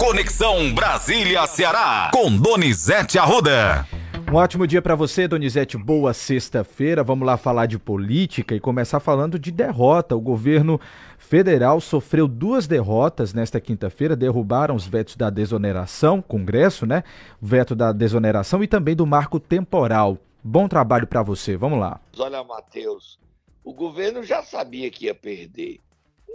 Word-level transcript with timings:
Conexão 0.00 0.72
Brasília-Ceará, 0.72 2.10
com 2.10 2.34
Donizete 2.34 3.18
Arruda. 3.18 3.86
Um 4.32 4.36
ótimo 4.36 4.66
dia 4.66 4.80
para 4.80 4.94
você, 4.94 5.28
Donizete. 5.28 5.76
Boa 5.76 6.14
sexta-feira. 6.14 7.04
Vamos 7.04 7.26
lá 7.26 7.36
falar 7.36 7.66
de 7.66 7.78
política 7.78 8.54
e 8.54 8.60
começar 8.60 8.98
falando 8.98 9.38
de 9.38 9.52
derrota. 9.52 10.16
O 10.16 10.20
governo 10.20 10.80
federal 11.18 11.82
sofreu 11.82 12.26
duas 12.26 12.66
derrotas 12.66 13.34
nesta 13.34 13.60
quinta-feira. 13.60 14.16
Derrubaram 14.16 14.74
os 14.74 14.86
vetos 14.86 15.16
da 15.16 15.28
desoneração, 15.28 16.22
Congresso, 16.22 16.86
né? 16.86 17.04
O 17.40 17.46
veto 17.46 17.74
da 17.74 17.92
desoneração 17.92 18.64
e 18.64 18.66
também 18.66 18.96
do 18.96 19.04
marco 19.04 19.38
temporal. 19.38 20.16
Bom 20.42 20.66
trabalho 20.66 21.06
para 21.06 21.22
você. 21.22 21.58
Vamos 21.58 21.78
lá. 21.78 22.00
Olha, 22.16 22.42
Matheus, 22.42 23.18
o 23.62 23.74
governo 23.74 24.22
já 24.22 24.42
sabia 24.42 24.90
que 24.90 25.04
ia 25.04 25.14
perder. 25.14 25.78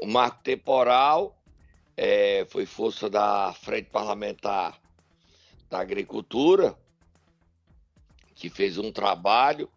O 0.03 0.05
marco 0.05 0.37
temporal 0.43 1.35
é, 1.97 2.45
foi 2.49 2.65
força 2.65 3.09
da 3.09 3.53
Frente 3.53 3.89
Parlamentar 3.89 4.79
da 5.69 5.79
Agricultura 5.79 6.77
que 8.35 8.49
fez 8.49 8.77
um 8.77 8.91
trabalho 8.91 9.69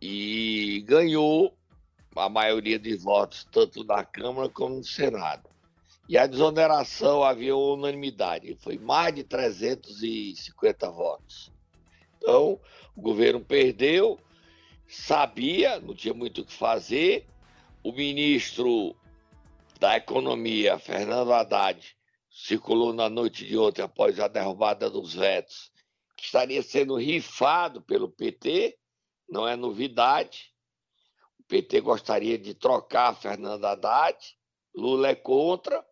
e 0.00 0.84
ganhou 0.86 1.56
a 2.14 2.28
maioria 2.28 2.78
de 2.78 2.94
votos, 2.94 3.48
tanto 3.50 3.82
na 3.82 4.04
Câmara 4.04 4.48
como 4.48 4.76
no 4.76 4.84
Senado. 4.84 5.48
E 6.06 6.18
a 6.18 6.26
desoneração 6.26 7.24
havia 7.24 7.56
unanimidade, 7.56 8.54
foi 8.60 8.76
mais 8.76 9.14
de 9.14 9.24
350 9.24 10.90
votos. 10.90 11.50
Então, 12.18 12.60
o 12.94 13.00
governo 13.00 13.40
perdeu, 13.40 14.20
sabia, 14.86 15.80
não 15.80 15.94
tinha 15.94 16.12
muito 16.12 16.42
o 16.42 16.44
que 16.44 16.52
fazer. 16.52 17.26
O 17.82 17.90
ministro 17.90 18.94
da 19.84 19.98
Economia, 19.98 20.78
Fernando 20.78 21.30
Haddad, 21.30 21.94
circulou 22.30 22.94
na 22.94 23.10
noite 23.10 23.44
de 23.44 23.58
ontem, 23.58 23.82
após 23.82 24.18
a 24.18 24.28
derrubada 24.28 24.88
dos 24.88 25.12
vetos, 25.12 25.70
estaria 26.18 26.62
sendo 26.62 26.96
rifado 26.96 27.82
pelo 27.82 28.08
PT, 28.08 28.78
não 29.28 29.46
é 29.46 29.54
novidade. 29.54 30.54
O 31.38 31.42
PT 31.42 31.82
gostaria 31.82 32.38
de 32.38 32.54
trocar 32.54 33.14
Fernando 33.14 33.62
Haddad, 33.66 34.16
Lula 34.74 35.08
é 35.08 35.14
contra, 35.14 35.86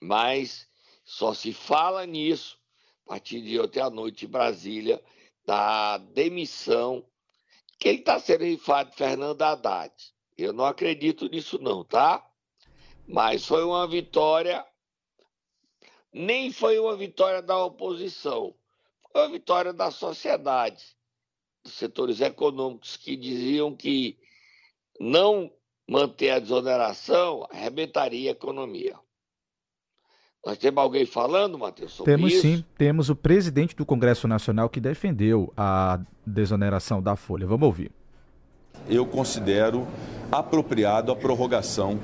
mas 0.00 0.68
só 1.04 1.34
se 1.34 1.52
fala 1.52 2.06
nisso 2.06 2.56
a 3.04 3.08
partir 3.08 3.42
de 3.42 3.58
ontem 3.58 3.80
à 3.80 3.90
noite 3.90 4.26
em 4.26 4.28
Brasília, 4.28 5.02
da 5.44 5.98
demissão 5.98 7.04
que 7.80 7.88
ele 7.88 7.98
está 7.98 8.20
sendo 8.20 8.44
rifado 8.44 8.92
Fernando 8.92 9.42
Haddad. 9.42 9.92
Eu 10.38 10.52
não 10.52 10.64
acredito 10.64 11.28
nisso 11.28 11.58
não, 11.60 11.84
tá? 11.84 12.24
Mas 13.06 13.44
foi 13.44 13.64
uma 13.64 13.86
vitória 13.86 14.64
nem 16.12 16.50
foi 16.50 16.78
uma 16.78 16.96
vitória 16.96 17.42
da 17.42 17.56
oposição, 17.62 18.54
foi 19.12 19.22
uma 19.22 19.30
vitória 19.30 19.72
da 19.72 19.90
sociedade, 19.90 20.84
dos 21.62 21.74
setores 21.74 22.20
econômicos 22.20 22.96
que 22.96 23.16
diziam 23.16 23.74
que 23.74 24.18
não 24.98 25.50
manter 25.88 26.30
a 26.30 26.38
desoneração 26.38 27.46
arrebentaria 27.50 28.30
a 28.30 28.32
economia. 28.32 28.96
Nós 30.44 30.56
temos 30.56 30.82
alguém 30.82 31.04
falando, 31.04 31.58
Matheus, 31.58 31.92
sobre 31.92 32.14
temos 32.14 32.32
isso? 32.32 32.42
sim, 32.42 32.64
temos 32.76 33.10
o 33.10 33.16
presidente 33.16 33.74
do 33.74 33.84
Congresso 33.84 34.26
Nacional 34.26 34.68
que 34.70 34.80
defendeu 34.80 35.52
a 35.56 36.00
desoneração 36.24 37.02
da 37.02 37.16
Folha. 37.16 37.46
Vamos 37.46 37.66
ouvir. 37.66 37.92
Eu 38.88 39.04
considero 39.06 39.86
apropriado 40.30 41.12
a 41.12 41.16
prorrogação 41.16 41.98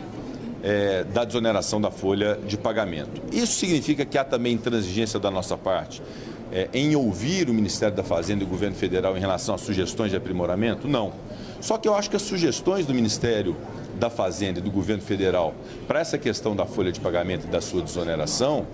é, 0.63 1.05
da 1.05 1.25
desoneração 1.25 1.81
da 1.81 1.91
folha 1.91 2.39
de 2.47 2.57
pagamento. 2.57 3.21
Isso 3.33 3.55
significa 3.55 4.05
que 4.05 4.17
há 4.17 4.25
também 4.25 4.55
intransigência 4.55 5.21
da 5.21 5.31
nossa 5.31 5.57
parte 5.57 6.03
é, 6.51 6.69
em 6.73 6.95
ouvir 6.97 7.51
o 7.51 7.55
Ministério 7.55 7.95
da 7.97 8.03
Fazenda 8.03 8.43
e 8.43 8.47
o 8.47 8.49
governo 8.49 8.77
federal 8.77 9.17
em 9.17 9.21
relação 9.21 9.55
a 9.55 9.59
sugestões 9.59 10.11
de 10.11 10.17
aprimoramento? 10.17 10.89
Não. 10.89 11.13
Só 11.61 11.77
que 11.77 11.89
eu 11.89 11.95
acho 11.95 12.09
que 12.09 12.17
as 12.17 12.23
sugestões 12.23 12.87
do 12.87 12.95
Ministério 12.95 13.57
da 13.97 14.09
Fazenda 14.09 14.59
e 14.59 14.63
do 14.63 14.71
governo 14.71 15.03
federal 15.03 15.55
para 15.87 16.01
essa 16.01 16.17
questão 16.19 16.55
da 16.55 16.65
folha 16.65 16.93
de 16.93 17.01
pagamento 17.01 17.47
e 17.47 17.51
da 17.51 17.61
sua 17.61 17.83
desoneração 17.83 18.67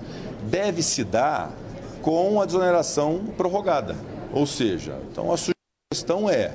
deve 0.44 0.82
se 0.82 1.04
dar 1.04 1.52
com 2.02 2.40
a 2.40 2.46
desoneração 2.46 3.24
prorrogada. 3.36 3.96
Ou 4.32 4.46
seja, 4.46 4.98
então 5.10 5.32
a 5.32 5.36
sugestão 5.36 6.28
é 6.28 6.54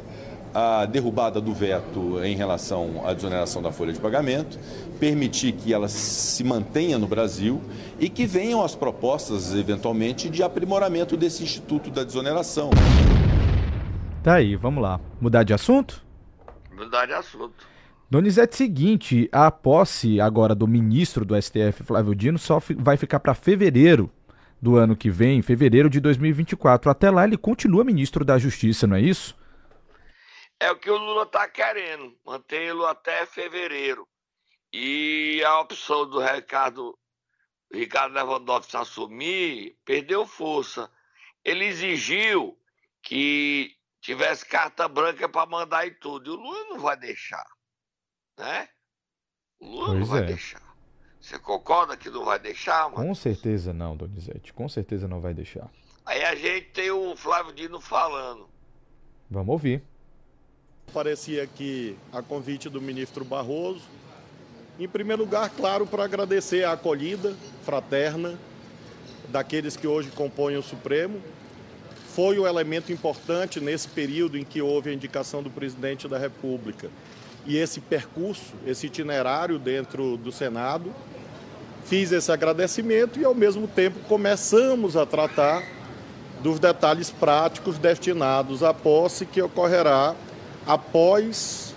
a 0.55 0.85
derrubada 0.85 1.41
do 1.41 1.53
veto 1.53 2.23
em 2.23 2.33
relação 2.33 3.05
à 3.05 3.13
desoneração 3.13 3.61
da 3.61 3.73
folha 3.73 3.91
de 3.91 3.99
pagamento, 3.99 4.57
permitir 4.97 5.51
que 5.51 5.73
ela 5.73 5.89
se 5.89 6.45
mantenha 6.45 6.97
no 6.97 7.05
Brasil 7.05 7.61
e 7.99 8.07
que 8.07 8.25
venham 8.25 8.63
as 8.63 8.73
propostas, 8.73 9.53
eventualmente, 9.53 10.29
de 10.29 10.41
aprimoramento 10.41 11.17
desse 11.17 11.43
instituto 11.43 11.91
da 11.91 12.05
desoneração. 12.05 12.69
Tá 14.23 14.35
aí, 14.35 14.55
vamos 14.55 14.81
lá. 14.81 14.97
Mudar 15.19 15.43
de 15.43 15.53
assunto? 15.53 16.01
Mudar 16.73 17.05
de 17.05 17.11
assunto. 17.11 17.67
Donizete, 18.09 18.55
seguinte, 18.55 19.27
a 19.33 19.51
posse 19.51 20.21
agora 20.21 20.55
do 20.55 20.65
ministro 20.65 21.25
do 21.25 21.35
STF, 21.39 21.83
Flávio 21.83 22.15
Dino, 22.15 22.39
só 22.39 22.61
vai 22.77 22.95
ficar 22.95 23.19
para 23.19 23.33
fevereiro 23.33 24.09
do 24.61 24.77
ano 24.77 24.95
que 24.95 25.09
vem, 25.09 25.41
fevereiro 25.41 25.89
de 25.89 25.99
2024. 25.99 26.89
Até 26.89 27.11
lá 27.11 27.25
ele 27.25 27.35
continua 27.35 27.83
ministro 27.83 28.23
da 28.23 28.37
Justiça, 28.37 28.87
não 28.87 28.95
é 28.95 29.01
isso? 29.01 29.35
É 30.65 30.71
o 30.71 30.79
que 30.79 30.89
o 30.89 30.97
Lula 30.97 31.25
está 31.25 31.47
querendo, 31.47 32.17
mantê-lo 32.25 32.87
até 32.87 33.23
fevereiro. 33.27 34.07
E 34.73 35.43
a 35.45 35.59
opção 35.59 36.09
do 36.09 36.19
Ricardo, 36.19 36.97
Ricardo 37.71 38.15
Lewandowski 38.15 38.75
assumir 38.75 39.77
perdeu 39.85 40.25
força. 40.25 40.91
Ele 41.43 41.65
exigiu 41.65 42.59
que 43.03 43.75
tivesse 44.01 44.43
carta 44.43 44.87
branca 44.87 45.29
para 45.29 45.45
mandar 45.45 45.85
e 45.85 45.91
tudo. 45.91 46.31
E 46.31 46.33
o 46.33 46.35
Lula 46.35 46.63
não 46.69 46.79
vai 46.79 46.97
deixar. 46.97 47.45
Né? 48.35 48.67
O 49.59 49.67
Lula 49.67 49.87
pois 49.89 49.99
não 49.99 50.05
vai 50.07 50.23
é. 50.23 50.25
deixar. 50.25 50.75
Você 51.21 51.37
concorda 51.37 51.95
que 51.95 52.09
não 52.09 52.25
vai 52.25 52.39
deixar, 52.39 52.89
mano? 52.89 53.05
Com 53.05 53.13
certeza 53.13 53.71
não, 53.71 53.95
Donizete. 53.95 54.51
Com 54.51 54.67
certeza 54.67 55.07
não 55.07 55.21
vai 55.21 55.35
deixar. 55.35 55.69
Aí 56.03 56.23
a 56.23 56.33
gente 56.33 56.71
tem 56.71 56.89
o 56.89 57.15
Flávio 57.15 57.53
Dino 57.53 57.79
falando. 57.79 58.49
Vamos 59.29 59.49
ouvir. 59.49 59.83
Parecia 60.93 61.45
que 61.45 61.95
a 62.11 62.21
convite 62.21 62.69
do 62.69 62.81
ministro 62.81 63.25
Barroso, 63.25 63.81
em 64.79 64.87
primeiro 64.87 65.23
lugar, 65.23 65.49
claro, 65.49 65.85
para 65.85 66.03
agradecer 66.03 66.63
a 66.63 66.73
acolhida 66.73 67.35
fraterna 67.63 68.37
daqueles 69.29 69.75
que 69.75 69.87
hoje 69.87 70.09
compõem 70.11 70.55
o 70.55 70.63
Supremo. 70.63 71.21
Foi 72.13 72.39
o 72.39 72.47
elemento 72.47 72.91
importante 72.93 73.59
nesse 73.59 73.89
período 73.89 74.37
em 74.37 74.43
que 74.43 74.61
houve 74.61 74.89
a 74.89 74.93
indicação 74.93 75.43
do 75.43 75.49
presidente 75.49 76.07
da 76.07 76.17
República. 76.17 76.89
E 77.45 77.57
esse 77.57 77.79
percurso, 77.79 78.53
esse 78.65 78.87
itinerário 78.87 79.59
dentro 79.59 80.17
do 80.17 80.31
Senado, 80.31 80.93
fiz 81.85 82.11
esse 82.11 82.31
agradecimento 82.31 83.19
e, 83.19 83.25
ao 83.25 83.35
mesmo 83.35 83.67
tempo, 83.67 83.99
começamos 84.07 84.95
a 84.95 85.05
tratar 85.05 85.63
dos 86.41 86.59
detalhes 86.59 87.11
práticos 87.11 87.77
destinados 87.77 88.63
à 88.63 88.73
posse 88.73 89.25
que 89.25 89.41
ocorrerá 89.41 90.15
após, 90.65 91.75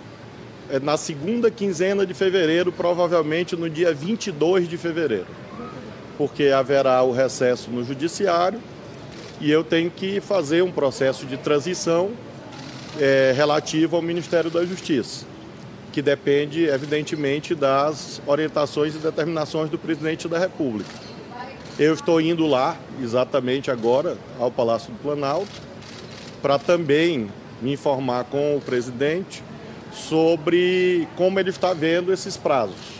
é, 0.69 0.79
na 0.79 0.97
segunda 0.97 1.51
quinzena 1.51 2.05
de 2.05 2.13
fevereiro, 2.13 2.71
provavelmente 2.71 3.55
no 3.55 3.69
dia 3.69 3.93
22 3.93 4.67
de 4.67 4.77
fevereiro, 4.77 5.27
porque 6.17 6.45
haverá 6.47 7.01
o 7.03 7.11
recesso 7.11 7.69
no 7.69 7.83
Judiciário 7.83 8.59
e 9.39 9.49
eu 9.49 9.63
tenho 9.63 9.89
que 9.89 10.19
fazer 10.19 10.63
um 10.63 10.71
processo 10.71 11.25
de 11.25 11.37
transição 11.37 12.11
é, 12.99 13.33
relativo 13.35 13.95
ao 13.95 14.01
Ministério 14.01 14.49
da 14.49 14.65
Justiça, 14.65 15.25
que 15.93 16.01
depende, 16.01 16.65
evidentemente, 16.65 17.55
das 17.55 18.21
orientações 18.25 18.95
e 18.95 18.97
determinações 18.97 19.69
do 19.69 19.77
presidente 19.77 20.27
da 20.27 20.37
República. 20.37 20.89
Eu 21.77 21.93
estou 21.93 22.19
indo 22.19 22.45
lá, 22.45 22.77
exatamente 23.01 23.71
agora, 23.71 24.17
ao 24.37 24.51
Palácio 24.51 24.91
do 24.91 24.99
Planalto, 24.99 25.49
para 26.41 26.59
também 26.59 27.29
me 27.61 27.73
informar 27.73 28.25
com 28.25 28.57
o 28.57 28.61
presidente 28.61 29.43
sobre 29.93 31.07
como 31.15 31.39
ele 31.39 31.49
está 31.49 31.73
vendo 31.73 32.13
esses 32.13 32.37
prazos. 32.37 32.99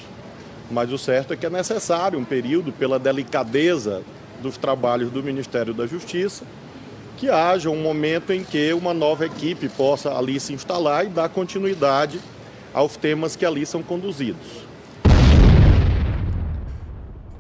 Mas 0.71 0.91
o 0.91 0.97
certo 0.97 1.33
é 1.33 1.37
que 1.37 1.45
é 1.45 1.49
necessário 1.49 2.19
um 2.19 2.23
período, 2.23 2.71
pela 2.71 2.99
delicadeza 2.99 4.03
dos 4.41 4.57
trabalhos 4.57 5.11
do 5.11 5.23
Ministério 5.23 5.73
da 5.73 5.87
Justiça, 5.87 6.45
que 7.17 7.29
haja 7.29 7.69
um 7.69 7.81
momento 7.81 8.31
em 8.31 8.43
que 8.43 8.71
uma 8.73 8.93
nova 8.93 9.25
equipe 9.25 9.67
possa 9.67 10.15
ali 10.17 10.39
se 10.39 10.53
instalar 10.53 11.05
e 11.05 11.09
dar 11.09 11.27
continuidade 11.29 12.19
aos 12.73 12.95
temas 12.95 13.35
que 13.35 13.45
ali 13.45 13.65
são 13.65 13.83
conduzidos. 13.83 14.68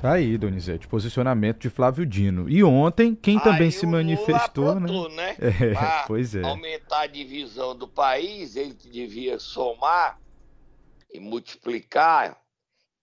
Tá 0.01 0.13
aí, 0.13 0.37
Donizete, 0.37 0.87
posicionamento 0.87 1.59
de 1.59 1.69
Flávio 1.69 2.05
Dino. 2.05 2.49
E 2.49 2.63
ontem, 2.63 3.13
quem 3.13 3.35
aí 3.35 3.43
também 3.43 3.69
se 3.69 3.85
manifestou, 3.85 4.69
aprontou, 4.69 5.09
né? 5.09 5.35
né? 5.37 5.75
É, 5.75 6.07
pois 6.07 6.33
é. 6.33 6.41
Aumentar 6.41 7.01
a 7.01 7.07
divisão 7.07 7.75
do 7.75 7.85
país, 7.85 8.55
ele 8.55 8.73
que 8.73 8.89
devia 8.89 9.37
somar 9.39 10.17
e 11.13 11.19
multiplicar 11.19 12.39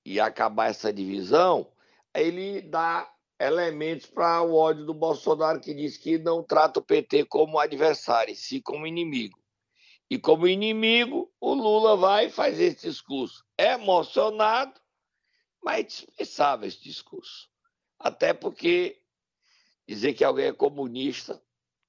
e 0.06 0.18
acabar 0.18 0.70
essa 0.70 0.90
divisão, 0.90 1.66
ele 2.14 2.62
dá 2.62 3.06
elementos 3.38 4.06
para 4.06 4.40
o 4.40 4.54
ódio 4.54 4.86
do 4.86 4.94
Bolsonaro, 4.94 5.60
que 5.60 5.74
diz 5.74 5.98
que 5.98 6.16
não 6.16 6.42
trata 6.42 6.80
o 6.80 6.82
PT 6.82 7.26
como 7.26 7.58
adversário, 7.58 8.34
sim 8.34 8.58
como 8.58 8.86
inimigo. 8.86 9.38
E 10.08 10.18
como 10.18 10.48
inimigo, 10.48 11.30
o 11.38 11.52
Lula 11.52 11.94
vai 11.94 12.30
fazer 12.30 12.68
esse 12.68 12.88
discurso 12.88 13.44
emocionado, 13.58 14.80
mas 15.66 15.80
é 15.80 15.82
dispensável 15.82 16.68
esse 16.68 16.80
discurso. 16.80 17.50
Até 17.98 18.32
porque 18.32 19.02
dizer 19.84 20.14
que 20.14 20.22
alguém 20.22 20.46
é 20.46 20.52
comunista, 20.52 21.42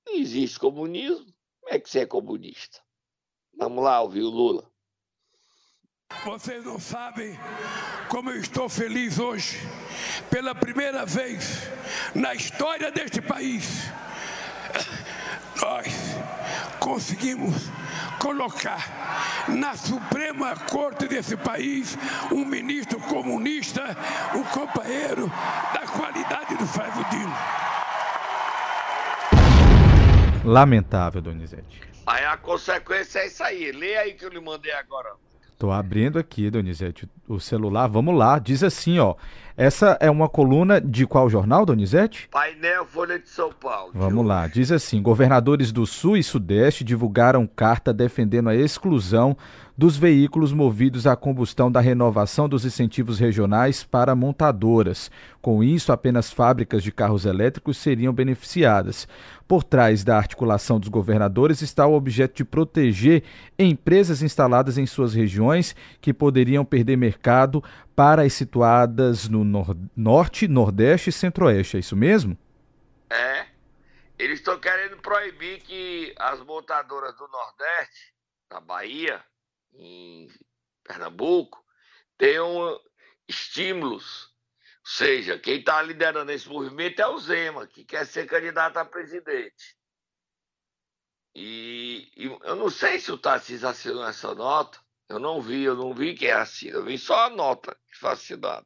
não 0.04 0.16
existe 0.16 0.58
comunismo. 0.58 1.32
Como 1.62 1.76
é 1.76 1.80
que 1.80 1.88
você 1.88 2.00
é 2.00 2.06
comunista? 2.08 2.80
Vamos 3.56 3.84
lá 3.84 4.02
ouvir 4.02 4.24
o 4.24 4.30
Lula. 4.32 4.68
Vocês 6.26 6.66
não 6.66 6.80
sabem 6.80 7.38
como 8.10 8.32
eu 8.32 8.42
estou 8.42 8.68
feliz 8.68 9.20
hoje. 9.20 9.58
Pela 10.32 10.56
primeira 10.56 11.06
vez 11.06 11.68
na 12.16 12.34
história 12.34 12.90
deste 12.90 13.22
país, 13.22 13.84
nós 15.62 15.86
conseguimos 16.80 17.54
colocar 18.20 19.46
na 19.48 19.76
Suprema 19.76 20.56
Corte 20.56 21.08
desse 21.08 21.36
país 21.38 21.98
um 22.32 22.46
ministro 22.46 23.00
comunista, 23.00 23.84
um 24.36 24.44
companheiro 24.44 25.28
da 25.74 25.88
qualidade 25.88 26.56
do 26.56 26.66
Flávio 26.66 27.06
Dino. 27.10 27.36
Lamentável, 30.44 31.22
Donizete. 31.22 31.82
Aí 32.06 32.24
a 32.24 32.38
consequência 32.38 33.20
é 33.20 33.28
isso 33.28 33.44
aí. 33.44 33.72
Lê 33.72 33.98
aí 33.98 34.14
que 34.14 34.24
eu 34.24 34.30
lhe 34.30 34.40
mandei 34.40 34.72
agora. 34.72 35.14
Tô 35.58 35.72
abrindo 35.72 36.18
aqui, 36.18 36.50
Donizete, 36.50 37.10
o 37.28 37.40
celular. 37.40 37.88
Vamos 37.88 38.16
lá. 38.16 38.40
Diz 38.40 38.64
assim, 38.64 39.00
ó. 39.00 39.16
Essa 39.60 39.98
é 40.00 40.12
uma 40.12 40.30
coluna 40.30 40.80
de 40.80 41.08
qual 41.08 41.28
jornal, 41.28 41.66
Donizete? 41.66 42.30
Painel 42.30 42.86
Folha 42.86 43.18
de 43.18 43.28
São 43.28 43.52
Paulo. 43.52 43.92
Vamos 43.92 44.24
lá. 44.24 44.48
Diz 44.48 44.72
assim: 44.72 45.02
governadores 45.02 45.72
do 45.72 45.84
Sul 45.84 46.16
e 46.16 46.22
Sudeste 46.22 46.84
divulgaram 46.84 47.48
carta 47.48 47.92
defendendo 47.92 48.50
a 48.50 48.56
exclusão 48.56 49.36
dos 49.76 49.96
veículos 49.96 50.54
movidos 50.54 51.06
à 51.06 51.16
combustão 51.16 51.72
da 51.72 51.80
renovação 51.80 52.50
dos 52.50 52.66
incentivos 52.66 53.20
regionais 53.20 53.84
para 53.84 54.16
montadoras. 54.16 55.10
Com 55.40 55.64
isso, 55.64 55.92
apenas 55.92 56.32
fábricas 56.32 56.82
de 56.82 56.92
carros 56.92 57.26
elétricos 57.26 57.78
seriam 57.78 58.12
beneficiadas. 58.12 59.08
Por 59.48 59.64
trás 59.64 60.04
da 60.04 60.18
articulação 60.18 60.80
dos 60.80 60.90
governadores 60.90 61.62
está 61.62 61.86
o 61.86 61.94
objeto 61.94 62.38
de 62.38 62.44
proteger 62.44 63.24
empresas 63.58 64.22
instaladas 64.24 64.78
em 64.78 64.86
suas 64.86 65.14
regiões 65.14 65.76
que 66.02 66.14
poderiam 66.14 66.66
perder 66.66 66.98
mercado 66.98 67.17
para 67.96 68.24
as 68.24 68.34
situadas 68.34 69.28
no 69.28 69.44
nor 69.44 69.76
norte, 69.96 70.48
nordeste 70.48 71.10
e 71.10 71.14
centro-oeste. 71.14 71.78
É 71.78 71.80
isso 71.80 71.96
mesmo? 71.96 72.38
É. 73.10 73.48
Eles 74.18 74.40
estão 74.40 74.60
querendo 74.60 74.98
proibir 74.98 75.62
que 75.62 76.14
as 76.18 76.40
montadoras 76.42 77.16
do 77.16 77.28
Nordeste, 77.28 78.14
da 78.50 78.60
Bahia, 78.60 79.24
em 79.74 80.28
Pernambuco, 80.84 81.64
tenham 82.18 82.80
estímulos. 83.28 84.34
Ou 84.80 84.92
seja, 84.92 85.38
quem 85.38 85.60
está 85.60 85.82
liderando 85.82 86.32
esse 86.32 86.50
movimento 86.50 87.00
é 87.00 87.08
o 87.08 87.18
Zema, 87.20 87.68
que 87.68 87.84
quer 87.84 88.06
ser 88.08 88.26
candidato 88.26 88.78
a 88.78 88.86
presidente. 88.86 89.78
E, 91.36 92.12
e 92.18 92.26
eu 92.26 92.56
não 92.56 92.70
sei 92.70 93.00
se 93.00 93.12
o 93.12 93.18
Tarcísio 93.18 93.68
assinou 93.68 94.04
essa 94.04 94.34
nota. 94.34 94.80
Eu 95.10 95.20
não 95.20 95.42
vi, 95.42 95.64
eu 95.64 95.76
não 95.76 95.94
vi 95.94 96.14
quem 96.14 96.32
assina. 96.32 96.78
Eu 96.78 96.86
vi 96.86 96.98
só 96.98 97.28
a 97.28 97.30
nota 97.30 97.76
que 97.90 97.98
foi 97.98 98.12
assinada. 98.12 98.66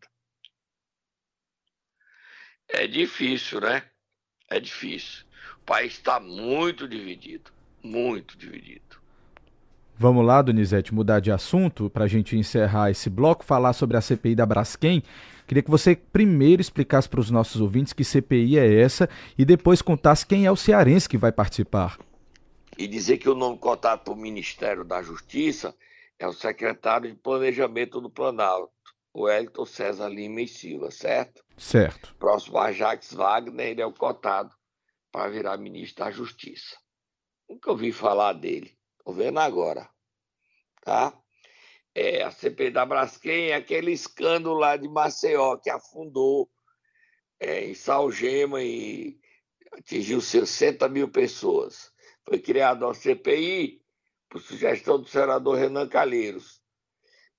É 2.68 2.88
difícil, 2.88 3.62
né? 3.62 3.84
É 4.50 4.60
difícil. 4.60 5.26
O 5.62 5.66
país 5.66 5.94
está 5.94 6.20
muito 6.20 6.88
dividido. 6.88 7.52
Muito 7.84 8.38
dividido. 8.38 9.02
Vamos 9.98 10.26
lá, 10.26 10.42
Donizete, 10.42 10.94
mudar 10.94 11.20
de 11.20 11.32
assunto 11.32 11.88
para 11.90 12.06
a 12.06 12.08
gente 12.08 12.36
encerrar 12.36 12.90
esse 12.90 13.08
bloco, 13.08 13.46
falar 13.46 13.74
sobre 13.74 13.98
a 13.98 14.02
CPI 14.02 14.34
da 14.34 14.48
Braskem. 14.48 15.04
Queria 15.46 15.62
que 15.62 15.70
você 15.70 15.96
primeiro 15.96 16.60
explicasse 16.60 17.08
para 17.08 17.20
os 17.20 17.30
nossos 17.30 17.62
ouvintes 17.62 17.94
que 17.94 18.04
CPI 18.04 18.58
é 18.58 18.82
essa 18.82 19.08
e 19.38 19.46
depois 19.46 19.80
contasse 19.80 20.26
quem 20.26 20.46
é 20.46 20.52
o 20.52 20.56
cearense 20.56 21.08
que 21.08 21.18
vai 21.18 21.32
participar. 21.32 22.00
E 22.78 22.88
dizer 22.88 23.18
que 23.18 23.30
o 23.30 23.36
nome 23.36 23.60
cotado 23.60 24.02
para 24.04 24.14
o 24.14 24.18
Ministério 24.18 24.84
da 24.84 25.04
Justiça 25.04 25.76
é 26.22 26.28
o 26.28 26.34
secretário 26.34 27.10
de 27.10 27.18
Planejamento 27.18 28.00
do 28.00 28.10
Planalto, 28.10 28.72
o 29.12 29.28
Elton 29.28 29.66
César 29.66 30.08
Lima 30.08 30.42
e 30.42 30.48
Silva, 30.48 30.92
certo? 30.92 31.44
Certo. 31.58 32.16
Próximo 32.20 32.60
a 32.60 32.72
Jacques 32.72 33.12
Wagner, 33.12 33.70
ele 33.70 33.82
é 33.82 33.86
o 33.86 33.94
cotado 33.94 34.56
para 35.12 35.32
virar 35.32 35.58
ministro 35.58 36.06
da 36.06 36.12
Justiça. 36.12 36.78
Nunca 37.50 37.72
ouvi 37.72 37.92
falar 37.92 38.34
dele. 38.34 38.78
Estou 39.00 39.16
vendo 39.16 39.40
agora. 39.40 39.90
Tá? 40.84 41.12
É, 41.96 42.22
a 42.22 42.30
CPI 42.30 42.70
da 42.70 42.86
Braskem 42.86 43.50
é 43.50 43.56
aquele 43.56 43.92
escândalo 43.92 44.56
lá 44.56 44.78
de 44.78 44.88
Maceió 44.88 45.58
que 45.58 45.72
afundou 45.72 46.50
é, 47.40 47.66
em 47.66 47.74
Salgema 47.74 48.62
e 48.62 49.20
atingiu 49.72 50.22
60 50.22 50.88
mil 50.88 51.10
pessoas. 51.10 51.92
Foi 52.24 52.40
criada 52.40 52.86
uma 52.86 52.94
CPI 52.94 53.81
por 54.32 54.42
sugestão 54.42 54.98
do 54.98 55.08
senador 55.08 55.58
Renan 55.58 55.90
Calheiros. 55.90 56.62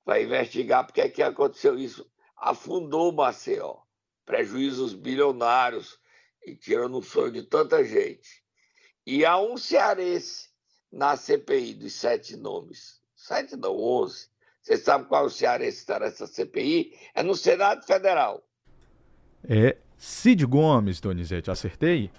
Vai 0.04 0.24
investigar 0.24 0.84
porque 0.84 1.00
é 1.00 1.08
que 1.08 1.22
aconteceu 1.22 1.78
isso. 1.78 2.06
Afundou 2.36 3.08
o 3.08 3.16
Maceió. 3.16 3.78
Prejuízos 4.26 4.92
bilionários 4.92 5.98
e 6.44 6.54
tirando 6.54 6.98
o 6.98 7.02
sonho 7.02 7.32
de 7.32 7.42
tanta 7.44 7.82
gente. 7.82 8.44
E 9.06 9.24
há 9.24 9.40
um 9.40 9.56
cearense 9.56 10.50
na 10.92 11.16
CPI 11.16 11.74
dos 11.74 11.94
sete 11.94 12.36
nomes. 12.36 13.00
Sete 13.16 13.56
não, 13.56 13.74
onze. 13.74 14.28
Você 14.60 14.76
sabe 14.76 15.06
qual 15.06 15.24
é 15.24 15.26
o 15.26 15.30
cearense 15.30 15.78
está 15.78 15.98
nessa 15.98 16.26
CPI? 16.26 16.96
É 17.14 17.22
no 17.22 17.34
Senado 17.34 17.84
Federal. 17.86 18.46
É 19.48 19.78
Cid 19.96 20.44
Gomes, 20.44 21.00
Donizete, 21.00 21.50
acertei? 21.50 22.10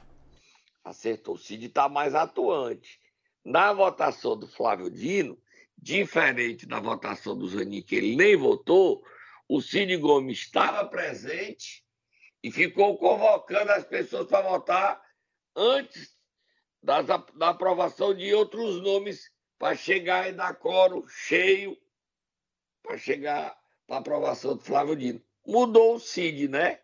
Acertou. 0.84 1.36
O 1.36 1.38
Cid 1.38 1.68
está 1.68 1.88
mais 1.88 2.16
atuante. 2.16 3.00
Na 3.44 3.74
votação 3.74 4.38
do 4.38 4.48
Flávio 4.48 4.90
Dino, 4.90 5.38
diferente 5.78 6.66
da 6.66 6.80
votação 6.80 7.38
do 7.38 7.48
Zanin, 7.48 7.82
que 7.82 7.96
ele 7.96 8.16
nem 8.16 8.38
votou, 8.38 9.04
o 9.50 9.62
Cid 9.62 9.98
Gomes 9.98 10.40
estava 10.40 10.88
presente 10.88 11.84
e 12.42 12.52
ficou 12.52 12.98
convocando 12.98 13.72
as 13.72 13.86
pessoas 13.86 14.28
para 14.28 14.48
votar 14.48 15.02
antes 15.56 16.16
das, 16.82 17.06
da 17.06 17.50
aprovação 17.50 18.14
de 18.14 18.34
outros 18.34 18.82
nomes 18.82 19.32
para 19.58 19.76
chegar 19.76 20.30
e 20.30 20.34
dar 20.34 20.54
coro 20.56 21.06
cheio 21.08 21.78
para 22.82 22.98
chegar 22.98 23.56
para 23.88 23.98
aprovação 23.98 24.56
do 24.56 24.64
Flávio 24.64 24.96
Dino. 24.96 25.22
Mudou 25.46 25.96
o 25.96 26.00
CID, 26.00 26.48
né? 26.48 26.80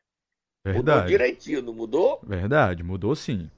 Verdade. 0.63 0.77
Mudou 0.77 1.05
direitinho, 1.07 1.61
não 1.61 1.73
mudou? 1.73 2.19
Verdade, 2.23 2.83
mudou 2.83 3.15
sim. 3.15 3.49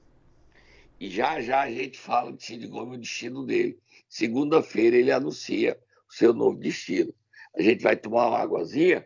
E 1.02 1.10
já 1.10 1.40
já 1.40 1.62
a 1.62 1.68
gente 1.68 1.98
fala 1.98 2.32
de 2.32 2.44
Cid 2.44 2.64
Gomes, 2.68 2.96
o 2.96 3.00
destino 3.00 3.44
dele. 3.44 3.76
Segunda-feira 4.08 4.96
ele 4.96 5.10
anuncia 5.10 5.76
o 6.08 6.14
seu 6.14 6.32
novo 6.32 6.56
destino. 6.56 7.12
A 7.58 7.60
gente 7.60 7.82
vai 7.82 7.96
tomar 7.96 8.28
uma 8.28 8.38
águazinha 8.38 9.04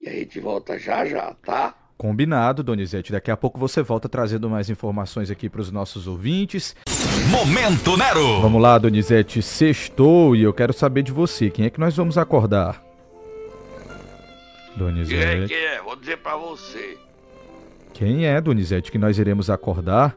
e 0.00 0.08
a 0.08 0.12
gente 0.12 0.40
volta 0.40 0.78
já 0.78 1.04
já, 1.04 1.34
tá? 1.34 1.74
Combinado, 1.98 2.62
Donizete. 2.62 3.12
Daqui 3.12 3.30
a 3.30 3.36
pouco 3.36 3.58
você 3.58 3.82
volta 3.82 4.08
trazendo 4.08 4.48
mais 4.48 4.70
informações 4.70 5.30
aqui 5.30 5.50
para 5.50 5.60
os 5.60 5.70
nossos 5.70 6.06
ouvintes. 6.06 6.74
Momento 7.30 7.98
Nero! 7.98 8.40
Vamos 8.40 8.62
lá, 8.62 8.78
Donizete. 8.78 9.42
Sextou 9.42 10.34
e 10.34 10.42
eu 10.42 10.54
quero 10.54 10.72
saber 10.72 11.02
de 11.02 11.12
você. 11.12 11.50
Quem 11.50 11.66
é 11.66 11.70
que 11.70 11.80
nós 11.80 11.94
vamos 11.94 12.16
acordar? 12.16 12.82
Donizete. 14.74 15.20
Quem 15.20 15.44
é 15.44 15.46
que 15.48 15.54
é? 15.54 15.82
Vou 15.82 15.96
dizer 15.96 16.16
para 16.16 16.38
você. 16.38 16.96
Quem 17.92 18.24
é, 18.24 18.40
Donizete, 18.40 18.90
que 18.90 18.96
nós 18.96 19.18
iremos 19.18 19.50
acordar? 19.50 20.16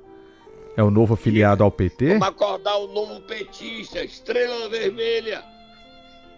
É 0.75 0.81
o 0.81 0.89
novo 0.89 1.13
afiliado 1.13 1.63
ao 1.63 1.71
PT? 1.71 2.17
Vamos 2.17 2.27
acordar 2.27 2.77
o 2.77 2.87
novo 2.87 3.21
petista, 3.21 4.03
estrela 4.03 4.67
vermelha, 4.69 5.43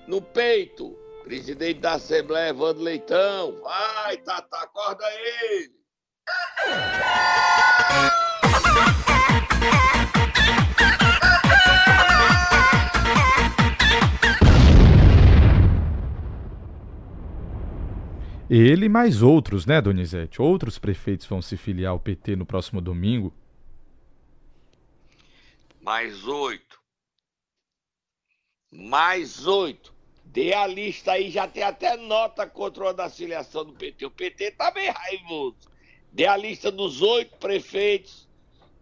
no 0.07 0.21
peito. 0.21 0.93
Presidente 1.23 1.79
da 1.79 1.93
Assembleia, 1.93 2.49
Evandro 2.49 2.83
Leitão. 2.83 3.55
Vai, 3.63 4.17
Tata, 4.17 4.57
acorda 4.57 5.05
ele. 5.49 5.73
Ele 18.49 18.85
e 18.85 18.89
mais 18.89 19.21
outros, 19.23 19.65
né, 19.65 19.81
Donizete? 19.81 20.41
Outros 20.41 20.77
prefeitos 20.77 21.25
vão 21.25 21.41
se 21.41 21.57
filiar 21.57 21.91
ao 21.91 21.99
PT 21.99 22.35
no 22.35 22.45
próximo 22.45 22.79
domingo. 22.81 23.33
Mais 25.85 26.27
oito. 26.27 26.81
Mais 28.71 29.45
oito. 29.45 29.93
Dê 30.23 30.51
a 30.51 30.65
lista 30.65 31.11
aí, 31.11 31.29
já 31.29 31.47
tem 31.47 31.61
até 31.61 31.95
nota 31.95 32.49
contra 32.49 32.89
a 32.89 32.91
da 32.91 33.07
do 33.07 33.73
PT. 33.73 34.03
O 34.07 34.09
PT 34.09 34.49
tá 34.53 34.71
bem 34.71 34.89
raivoso. 34.89 35.69
Dê 36.11 36.25
a 36.25 36.35
lista 36.35 36.71
dos 36.71 37.03
oito 37.03 37.37
prefeitos 37.37 38.27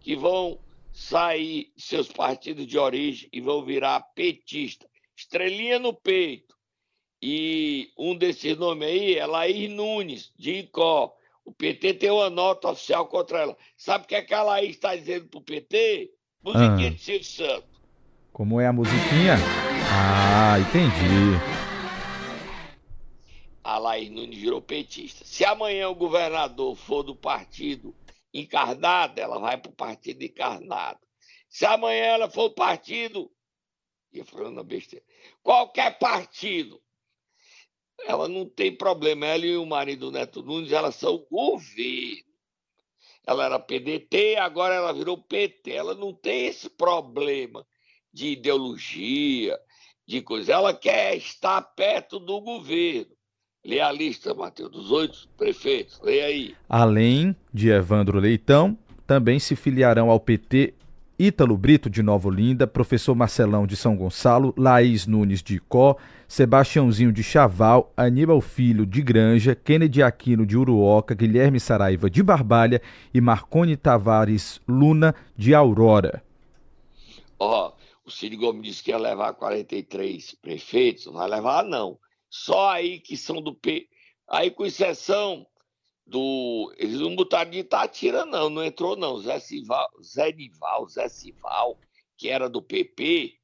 que 0.00 0.16
vão 0.16 0.58
sair 0.90 1.70
seus 1.76 2.10
partidos 2.10 2.66
de 2.66 2.78
origem 2.78 3.28
e 3.30 3.38
vão 3.38 3.62
virar 3.62 4.00
petista. 4.14 4.88
Estrelinha 5.14 5.78
no 5.78 5.92
peito. 5.92 6.56
E 7.20 7.92
um 7.98 8.16
desses 8.16 8.56
nomes 8.56 8.88
aí 8.88 9.18
é 9.18 9.26
Laís 9.26 9.70
Nunes, 9.70 10.32
de 10.38 10.60
Icó. 10.60 11.14
O 11.44 11.52
PT 11.52 11.92
tem 11.94 12.10
uma 12.10 12.30
nota 12.30 12.70
oficial 12.70 13.06
contra 13.08 13.40
ela. 13.40 13.58
Sabe 13.76 14.06
o 14.06 14.08
que, 14.08 14.14
é 14.14 14.22
que 14.22 14.32
a 14.32 14.42
Laís 14.42 14.70
está 14.70 14.96
dizendo 14.96 15.28
pro 15.28 15.42
PT? 15.42 16.13
Musiquinha 16.44 16.88
ah. 16.88 16.90
de 16.90 16.98
Silvio 16.98 17.24
Santos. 17.24 17.80
Como 18.30 18.60
é 18.60 18.66
a 18.66 18.72
musiquinha? 18.72 19.36
Ah, 19.90 20.58
entendi. 20.58 21.40
A 23.62 23.78
Laís 23.78 24.10
Nunes 24.10 24.38
virou 24.38 24.60
petista. 24.60 25.24
Se 25.24 25.42
amanhã 25.42 25.88
o 25.88 25.94
governador 25.94 26.76
for 26.76 27.02
do 27.02 27.16
partido 27.16 27.94
encarnado, 28.32 29.18
ela 29.18 29.38
vai 29.38 29.56
para 29.56 29.70
o 29.70 29.74
partido 29.74 30.22
encarnado. 30.22 30.98
Se 31.48 31.64
amanhã 31.64 32.04
ela 32.04 32.28
for 32.28 32.50
do 32.50 32.54
partido. 32.54 33.30
Ia 34.12 34.24
falando 34.26 34.62
besteira. 34.62 35.04
Qualquer 35.42 35.98
partido. 35.98 36.78
Ela 38.06 38.28
não 38.28 38.46
tem 38.46 38.76
problema. 38.76 39.24
Ela 39.24 39.46
e 39.46 39.56
o 39.56 39.64
marido 39.64 40.10
Neto 40.10 40.42
Nunes, 40.42 40.72
elas 40.72 40.96
são 40.96 41.24
governo. 41.30 42.33
Ela 43.26 43.46
era 43.46 43.58
PDT, 43.58 44.36
agora 44.36 44.74
ela 44.74 44.92
virou 44.92 45.16
PT. 45.16 45.70
Ela 45.70 45.94
não 45.94 46.12
tem 46.12 46.46
esse 46.46 46.68
problema 46.68 47.64
de 48.12 48.28
ideologia, 48.28 49.58
de 50.06 50.20
coisa. 50.20 50.52
Ela 50.52 50.74
quer 50.74 51.16
estar 51.16 51.60
perto 51.62 52.18
do 52.18 52.40
governo. 52.40 53.12
Lê 53.64 53.80
a 53.80 53.90
lista, 53.90 54.34
Matheus, 54.34 54.70
dos 54.70 54.90
oito 54.90 55.26
prefeitos. 55.38 55.98
Lê 56.02 56.22
aí. 56.22 56.54
Além 56.68 57.34
de 57.52 57.70
Evandro 57.70 58.18
Leitão, 58.18 58.76
também 59.06 59.38
se 59.38 59.56
filiarão 59.56 60.10
ao 60.10 60.20
PT 60.20 60.74
Ítalo 61.18 61.56
Brito 61.56 61.88
de 61.88 62.02
Nova 62.02 62.26
Olinda, 62.26 62.66
professor 62.66 63.14
Marcelão 63.14 63.66
de 63.66 63.76
São 63.76 63.96
Gonçalo, 63.96 64.52
Laís 64.56 65.06
Nunes 65.06 65.42
de 65.42 65.56
Icó, 65.56 65.96
Sebastiãozinho 66.26 67.12
de 67.12 67.22
Chaval, 67.22 67.92
Aníbal 67.96 68.40
Filho 68.40 68.84
de 68.84 69.00
Granja, 69.00 69.54
Kennedy 69.54 70.02
Aquino 70.02 70.44
de 70.44 70.56
Uruoca, 70.56 71.14
Guilherme 71.14 71.60
Saraiva 71.60 72.10
de 72.10 72.22
Barbalha 72.22 72.82
e 73.12 73.20
Marconi 73.20 73.76
Tavares 73.76 74.60
Luna 74.66 75.14
de 75.36 75.54
Aurora. 75.54 76.22
Ó, 77.38 77.68
oh, 77.68 78.08
o 78.08 78.10
Cid 78.10 78.36
Gomes 78.36 78.62
disse 78.62 78.82
que 78.82 78.90
ia 78.90 78.98
levar 78.98 79.34
43 79.34 80.34
prefeitos, 80.42 81.06
não 81.06 81.14
vai 81.14 81.28
levar 81.28 81.64
não. 81.64 81.96
Só 82.28 82.70
aí 82.70 82.98
que 82.98 83.16
são 83.16 83.40
do 83.40 83.54
P. 83.54 83.86
Aí, 84.28 84.50
com 84.50 84.66
exceção 84.66 85.46
do. 86.06 86.72
Eles 86.76 87.00
não 87.00 87.14
botaram 87.14 87.50
de 87.50 87.58
Itatira, 87.58 88.24
não, 88.24 88.50
não 88.50 88.64
entrou, 88.64 88.96
não. 88.96 89.18
Zé 89.18 89.38
Sival, 89.38 89.88
Zé 90.02 90.32
Nival, 90.32 90.88
Zé 90.88 91.08
Sival, 91.08 91.78
que 92.16 92.28
era 92.28 92.48
do 92.48 92.62
PP, 92.62 93.34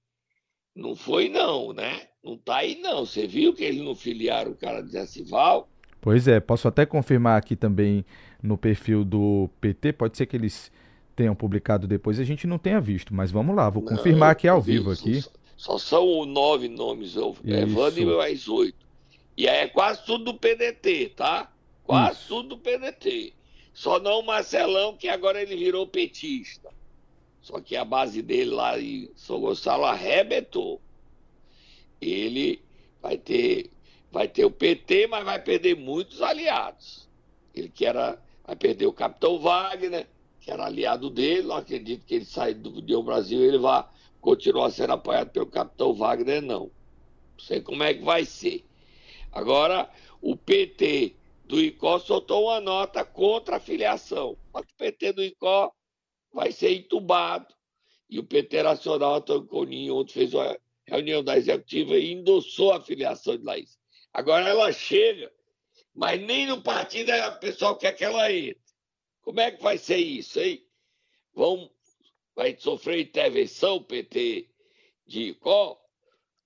não 0.74 0.94
foi, 0.94 1.28
não, 1.28 1.72
né? 1.72 2.08
Não 2.22 2.36
tá 2.36 2.56
aí, 2.56 2.80
não. 2.80 3.06
Você 3.06 3.26
viu 3.26 3.54
que 3.54 3.64
eles 3.64 3.82
não 3.82 3.94
filiaram 3.94 4.52
o 4.52 4.56
cara 4.56 4.82
de 4.82 4.92
Zé 4.92 5.06
Sival? 5.06 5.68
Pois 6.00 6.26
é, 6.26 6.40
posso 6.40 6.66
até 6.66 6.86
confirmar 6.86 7.38
aqui 7.38 7.54
também 7.54 8.04
no 8.42 8.56
perfil 8.56 9.04
do 9.04 9.50
PT, 9.60 9.92
pode 9.92 10.16
ser 10.16 10.26
que 10.26 10.36
eles 10.36 10.72
tenham 11.14 11.34
publicado 11.34 11.86
depois 11.86 12.18
a 12.18 12.24
gente 12.24 12.46
não 12.46 12.56
tenha 12.56 12.80
visto, 12.80 13.14
mas 13.14 13.30
vamos 13.30 13.54
lá, 13.54 13.68
vou 13.68 13.82
não, 13.82 13.94
confirmar 13.94 14.30
aqui 14.30 14.48
ao 14.48 14.62
vivo 14.62 14.90
aqui. 14.90 15.22
Só 15.54 15.76
são 15.76 16.24
nove 16.24 16.68
nomes, 16.68 17.14
Evandro 17.44 18.00
e 18.00 18.06
mais 18.16 18.48
oito. 18.48 18.86
E 19.36 19.46
aí 19.46 19.64
é 19.64 19.68
quase 19.68 20.02
tudo 20.06 20.24
do 20.24 20.34
PDT, 20.34 21.12
tá? 21.14 21.52
Quase 21.90 22.20
Isso. 22.20 22.28
tudo 22.28 22.50
do 22.50 22.58
PDT. 22.58 23.32
Só 23.74 23.98
não 23.98 24.20
o 24.20 24.22
Marcelão, 24.24 24.96
que 24.96 25.08
agora 25.08 25.42
ele 25.42 25.56
virou 25.56 25.88
petista. 25.88 26.72
Só 27.42 27.58
que 27.60 27.74
a 27.74 27.84
base 27.84 28.22
dele 28.22 28.50
lá 28.50 28.78
em 28.78 29.10
São 29.16 29.40
Gonçalo 29.40 29.84
arrebentou. 29.84 30.80
Ele 32.00 32.62
vai 33.02 33.18
ter, 33.18 33.72
vai 34.12 34.28
ter 34.28 34.44
o 34.44 34.52
PT, 34.52 35.08
mas 35.08 35.24
vai 35.24 35.42
perder 35.42 35.74
muitos 35.74 36.22
aliados. 36.22 37.08
Ele 37.52 37.68
que 37.68 37.84
era, 37.84 38.22
vai 38.46 38.54
perder 38.54 38.86
o 38.86 38.92
Capitão 38.92 39.40
Wagner, 39.40 40.06
que 40.40 40.48
era 40.48 40.66
aliado 40.66 41.10
dele. 41.10 41.48
Não 41.48 41.56
acredito 41.56 42.06
que 42.06 42.14
ele 42.14 42.24
saia 42.24 42.54
do 42.54 42.78
União 42.78 43.02
Brasil, 43.02 43.42
ele 43.42 43.58
vai 43.58 43.84
continuar 44.20 44.70
sendo 44.70 44.92
apoiado 44.92 45.30
pelo 45.30 45.46
capitão 45.46 45.92
Wagner, 45.92 46.40
não. 46.40 46.70
Não 46.70 47.44
sei 47.44 47.60
como 47.60 47.82
é 47.82 47.92
que 47.92 48.04
vai 48.04 48.24
ser. 48.24 48.64
Agora, 49.32 49.90
o 50.22 50.36
PT 50.36 51.16
do 51.50 51.60
ICO 51.60 51.98
soltou 51.98 52.44
uma 52.44 52.60
nota 52.60 53.04
contra 53.04 53.56
a 53.56 53.60
filiação. 53.60 54.38
Mas 54.54 54.62
o 54.62 54.76
PT 54.76 55.12
do 55.12 55.24
ICO 55.24 55.74
vai 56.32 56.52
ser 56.52 56.72
entubado. 56.72 57.52
E 58.08 58.20
o 58.20 58.24
PT 58.24 58.62
Nacional, 58.62 59.16
Antônio 59.16 59.48
Coninho, 59.48 59.96
ontem 59.96 60.12
fez 60.12 60.32
uma 60.32 60.56
reunião 60.86 61.24
da 61.24 61.36
executiva 61.36 61.98
e 61.98 62.12
endossou 62.12 62.72
a 62.72 62.80
filiação 62.80 63.36
de 63.36 63.44
Laís. 63.44 63.78
Agora 64.12 64.48
ela 64.48 64.72
chega, 64.72 65.30
mas 65.92 66.20
nem 66.20 66.46
no 66.46 66.62
partido 66.62 67.10
o 67.10 67.38
pessoal 67.40 67.76
quer 67.76 67.92
que 67.92 68.04
ela 68.04 68.32
entre. 68.32 68.60
Como 69.20 69.40
é 69.40 69.50
que 69.50 69.62
vai 69.62 69.76
ser 69.76 69.98
isso, 69.98 70.38
hein? 70.40 70.64
Vão 71.34 71.68
vai 72.34 72.56
sofrer 72.56 73.00
intervenção 73.00 73.76
o 73.76 73.84
PT 73.84 74.48
de 75.04 75.22
Icó? 75.30 75.80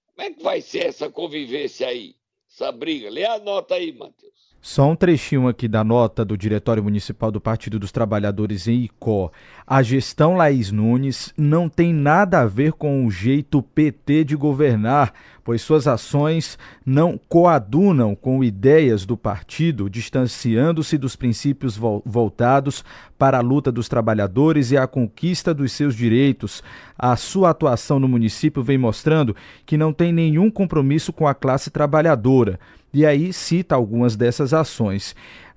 Como 0.07 0.29
é 0.29 0.33
que 0.33 0.43
vai 0.43 0.63
ser 0.63 0.87
essa 0.87 1.11
convivência 1.11 1.89
aí? 1.89 2.17
Essa 2.51 2.73
briga? 2.73 3.11
Lê 3.11 3.25
a 3.25 3.39
nota 3.39 3.75
aí, 3.75 3.93
Matheus. 3.93 4.54
Só 4.67 4.91
um 4.91 4.97
trechinho 4.97 5.47
aqui 5.47 5.69
da 5.69 5.85
nota 5.85 6.25
do 6.25 6.39
Diretório 6.39 6.83
Municipal 6.83 7.31
do 7.31 7.39
Partido 7.39 7.79
dos 7.79 7.93
Trabalhadores 7.93 8.67
em 8.67 8.85
Icó. 8.85 9.31
A 9.67 9.83
gestão 9.83 10.37
Laís 10.37 10.73
Nunes 10.73 11.35
não 11.37 11.69
tem 11.69 11.93
nada 11.93 12.41
a 12.41 12.47
ver 12.47 12.73
com 12.73 13.05
o 13.05 13.11
jeito 13.11 13.63
PT 13.63 14.25
de 14.25 14.35
governar, 14.35 15.13
pois 15.45 15.61
suas 15.61 15.87
ações 15.87 16.59
não 16.85 17.21
coadunam 17.29 18.15
com 18.15 18.43
ideias 18.43 19.05
do 19.05 19.17
partido, 19.17 19.91
distanciando-se 19.91 20.97
dos 20.97 21.15
princípios 21.15 21.79
voltados 22.05 22.83
para 23.19 23.39
a 23.39 23.43
luta 23.43 23.71
dos 23.71 23.89
trabalhadores 23.89 24.71
e 24.71 24.77
a 24.77 24.87
conquista 24.87 25.53
dos 25.53 25.71
seus 25.73 25.95
direitos. 25.95 26.63
A 26.99 27.15
sua 27.15 27.51
atuação 27.51 28.01
no 28.01 28.09
município 28.09 28.63
vem 28.63 28.79
mostrando 28.79 29.37
que 29.67 29.77
não 29.77 29.93
tem 29.93 30.13
nenhum 30.13 30.51
compromisso 30.51 31.13
com 31.13 31.29
a 31.29 31.35
classe 31.35 31.71
trabalhadora. 31.71 32.59
E 32.93 33.05
aí 33.05 33.33
cita 33.33 33.75
algumas 33.75 34.17
dessas 34.17 34.55
ações 34.55 35.15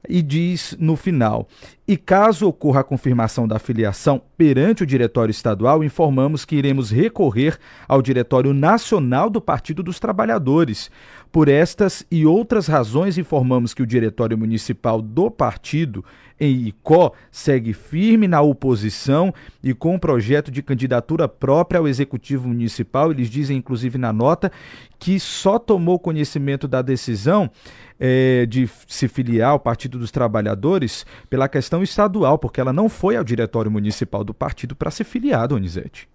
e 0.08 0.22
diz 0.22 0.76
no 0.80 0.96
final: 0.96 1.48
e 1.88 1.96
caso 1.96 2.48
ocorra 2.48 2.82
a 2.82 2.84
confirmação 2.84 3.48
da 3.48 3.60
filiação 3.60 4.22
perante 4.38 4.84
o 4.84 4.86
Diretório 4.86 5.32
Estadual, 5.32 5.84
informamos 5.84 6.44
que 6.44 6.58
iremos 6.58 6.92
recorrer 6.92 7.58
ao 7.88 8.02
Diretório 8.02 8.54
Nacional 8.54 9.30
do 9.30 9.40
Partido 9.40 9.82
dos 9.82 9.98
Trabalhadores. 9.98 10.92
Por 11.38 11.50
estas 11.50 12.03
e 12.10 12.25
outras 12.25 12.65
razões, 12.65 13.15
informamos 13.15 13.72
que 13.72 13.84
o 13.84 13.86
Diretório 13.86 14.36
Municipal 14.36 15.00
do 15.00 15.29
Partido 15.29 16.03
em 16.39 16.65
Icó 16.65 17.12
segue 17.29 17.74
firme 17.74 18.27
na 18.27 18.41
oposição 18.41 19.32
e 19.63 19.72
com 19.72 19.94
um 19.94 20.00
projeto 20.00 20.50
de 20.50 20.63
candidatura 20.63 21.27
própria 21.27 21.77
ao 21.77 21.88
Executivo 21.88 22.48
Municipal. 22.48 23.12
Eles 23.12 23.29
dizem, 23.29 23.56
inclusive, 23.56 24.00
na 24.00 24.12
nota, 24.12 24.51
que 24.98 25.20
só 25.20 25.60
tomou 25.60 26.00
conhecimento 26.00 26.67
da 26.67 26.82
decisão 26.82 27.51
é, 28.00 28.48
de 28.48 28.67
se 28.88 29.08
filiar 29.08 29.51
ao 29.51 29.60
Partido 29.60 30.00
dos 30.00 30.10
Trabalhadores 30.10 31.06
pela 31.29 31.48
questão 31.48 31.84
estadual, 31.84 32.39
porque 32.39 32.60
ela 32.60 32.74
não 32.74 32.89
foi 32.89 33.15
ao 33.15 33.24
diretório 33.24 33.70
municipal 33.70 34.24
do 34.24 34.34
partido 34.34 34.75
para 34.75 34.89
se 34.89 35.03
filiar, 35.03 35.48
Donizete. 35.48 36.10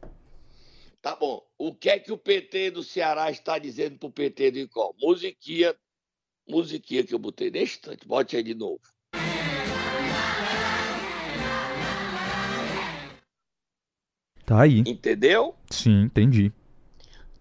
Tá 1.03 1.17
bom. 1.17 1.45
O 1.59 1.75
que 1.75 1.91
é 1.91 1.99
que 1.99 2.13
o 2.13 2.17
PT 2.17 2.71
do 2.71 2.85
Ceará 2.85 3.29
está 3.29 3.59
dizendo 3.59 3.99
para 3.99 4.07
o 4.07 4.13
PT 4.13 4.53
do 4.53 4.59
Icó? 4.61 4.95
Musiquinha, 5.01 5.75
musiquinha 6.49 7.03
que 7.03 7.13
eu 7.13 7.19
botei 7.19 7.51
nesse 7.51 7.75
instante. 7.75 8.07
Bote 8.07 8.37
aí 8.37 8.43
de 8.45 8.55
novo. 8.55 8.81
Tá 14.47 14.63
aí. 14.63 14.85
Entendeu? 14.87 15.57
Sim, 15.71 16.03
entendi. 16.03 16.53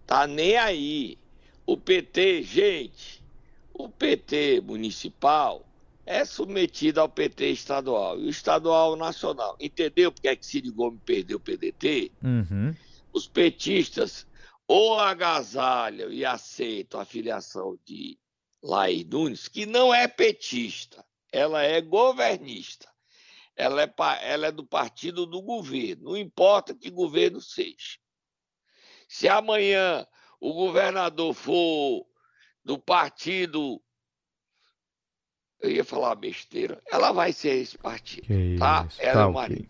Tá 0.04 0.26
nem 0.26 0.56
aí. 0.56 1.16
O 1.64 1.76
PT, 1.76 2.42
gente, 2.42 3.22
o 3.72 3.88
PT 3.88 4.60
municipal 4.60 5.64
é 6.04 6.24
submetido 6.24 7.00
ao 7.00 7.08
PT 7.08 7.50
estadual 7.50 8.18
e 8.18 8.26
o 8.26 8.30
estadual 8.30 8.96
nacional. 8.96 9.56
Entendeu 9.60 10.10
porque 10.10 10.26
é 10.26 10.34
que 10.34 10.44
Cid 10.44 10.68
Gomes 10.72 11.00
perdeu 11.06 11.36
o 11.36 11.40
PDT? 11.40 12.10
Uhum. 12.24 12.74
Os 13.12 13.26
petistas 13.26 14.26
ou 14.66 14.98
agasalham 14.98 16.10
e 16.10 16.24
aceitam 16.24 17.00
a 17.00 17.04
filiação 17.04 17.78
de 17.84 18.18
Laí 18.62 19.04
Nunes, 19.04 19.48
que 19.48 19.66
não 19.66 19.92
é 19.92 20.06
petista, 20.08 21.04
ela 21.30 21.62
é 21.62 21.80
governista. 21.80 22.90
Ela 23.54 23.82
é, 23.82 23.94
ela 24.22 24.46
é 24.46 24.52
do 24.52 24.64
partido 24.64 25.26
do 25.26 25.42
governo, 25.42 26.10
não 26.10 26.16
importa 26.16 26.74
que 26.74 26.90
governo 26.90 27.40
seja. 27.40 27.98
Se 29.06 29.28
amanhã 29.28 30.06
o 30.40 30.54
governador 30.54 31.34
for 31.34 32.06
do 32.64 32.78
partido. 32.78 33.80
Eu 35.60 35.70
ia 35.70 35.84
falar 35.84 36.14
besteira. 36.16 36.82
Ela 36.90 37.12
vai 37.12 37.32
ser 37.32 37.54
esse 37.60 37.78
partido. 37.78 38.26
Que 38.26 38.56
tá? 38.58 38.86
Isso. 38.88 39.00
Ela 39.00 39.24
tá, 39.24 39.28
é 39.28 39.32
Maria. 39.32 39.56
Okay. 39.56 39.68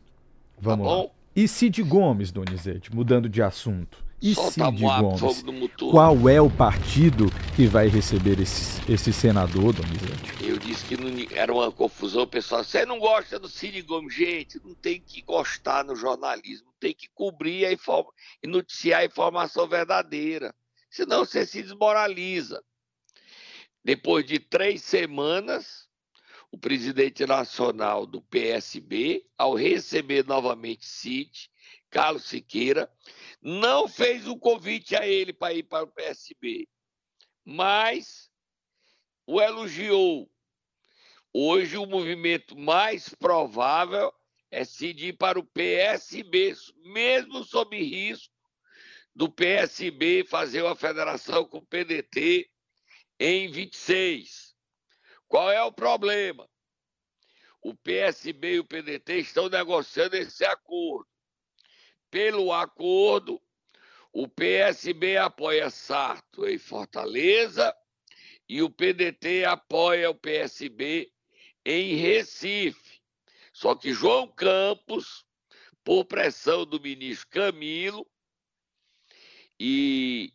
Vamos 0.58 0.86
tá 0.86 0.94
lá. 0.94 1.10
E 1.34 1.48
Cid 1.48 1.82
Gomes, 1.82 2.30
Donizete, 2.30 2.94
mudando 2.94 3.26
de 3.26 3.42
assunto. 3.42 4.04
E 4.20 4.34
Solta 4.34 4.66
Cid 4.66 4.82
Gomes, 4.82 5.42
qual 5.90 6.28
é 6.28 6.40
o 6.40 6.50
partido 6.50 7.26
que 7.56 7.66
vai 7.66 7.88
receber 7.88 8.38
esse, 8.38 8.80
esse 8.92 9.12
senador, 9.12 9.72
Donizete? 9.72 10.44
Eu 10.44 10.58
disse 10.58 10.84
que 10.84 10.96
não, 10.96 11.10
era 11.34 11.52
uma 11.52 11.72
confusão, 11.72 12.26
pessoal. 12.26 12.62
Você 12.62 12.84
não 12.84 12.98
gosta 12.98 13.38
do 13.38 13.48
Cid 13.48 13.80
Gomes? 13.82 14.14
Gente, 14.14 14.60
não 14.62 14.74
tem 14.74 15.00
que 15.00 15.22
gostar 15.22 15.84
no 15.84 15.96
jornalismo, 15.96 16.68
tem 16.78 16.94
que 16.94 17.08
cobrir 17.14 17.64
a 17.64 17.72
e 17.72 18.46
noticiar 18.46 19.00
a 19.00 19.04
informação 19.06 19.66
verdadeira. 19.66 20.54
Senão 20.90 21.24
você 21.24 21.46
se 21.46 21.62
desmoraliza. 21.62 22.62
Depois 23.82 24.24
de 24.26 24.38
três 24.38 24.82
semanas, 24.82 25.88
o 26.52 26.58
presidente 26.58 27.24
nacional 27.24 28.04
do 28.04 28.20
PSB, 28.20 29.26
ao 29.38 29.54
receber 29.54 30.26
novamente 30.26 30.84
Cid, 30.84 31.50
Carlos 31.90 32.26
Siqueira, 32.26 32.92
não 33.40 33.88
fez 33.88 34.28
o 34.28 34.36
convite 34.36 34.94
a 34.94 35.08
ele 35.08 35.32
para 35.32 35.54
ir 35.54 35.62
para 35.62 35.84
o 35.84 35.90
PSB, 35.90 36.68
mas 37.42 38.30
o 39.26 39.40
elogiou. 39.40 40.30
Hoje 41.32 41.78
o 41.78 41.86
movimento 41.86 42.56
mais 42.56 43.08
provável 43.08 44.12
é 44.50 44.62
Cid 44.62 45.08
ir 45.08 45.12
para 45.14 45.38
o 45.38 45.44
PSB, 45.44 46.54
mesmo 46.84 47.42
sob 47.44 47.74
risco 47.82 48.34
do 49.14 49.30
PSB 49.30 50.24
fazer 50.28 50.60
uma 50.62 50.76
federação 50.76 51.46
com 51.46 51.58
o 51.58 51.66
PDT 51.66 52.50
em 53.18 53.50
26. 53.50 54.41
Qual 55.32 55.50
é 55.50 55.62
o 55.62 55.72
problema? 55.72 56.46
O 57.62 57.74
PSB 57.74 58.56
e 58.56 58.58
o 58.58 58.66
PDT 58.66 59.20
estão 59.20 59.48
negociando 59.48 60.14
esse 60.14 60.44
acordo. 60.44 61.08
Pelo 62.10 62.52
acordo, 62.52 63.40
o 64.12 64.28
PSB 64.28 65.16
apoia 65.16 65.70
Sarto 65.70 66.46
em 66.46 66.58
Fortaleza 66.58 67.74
e 68.46 68.60
o 68.60 68.68
PDT 68.68 69.46
apoia 69.46 70.10
o 70.10 70.14
PSB 70.14 71.10
em 71.64 71.94
Recife. 71.94 73.00
Só 73.54 73.74
que 73.74 73.94
João 73.94 74.28
Campos, 74.28 75.24
por 75.82 76.04
pressão 76.04 76.66
do 76.66 76.78
ministro 76.78 77.26
Camilo 77.30 78.06
e 79.58 80.30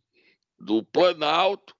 do 0.58 0.84
Planalto, 0.84 1.77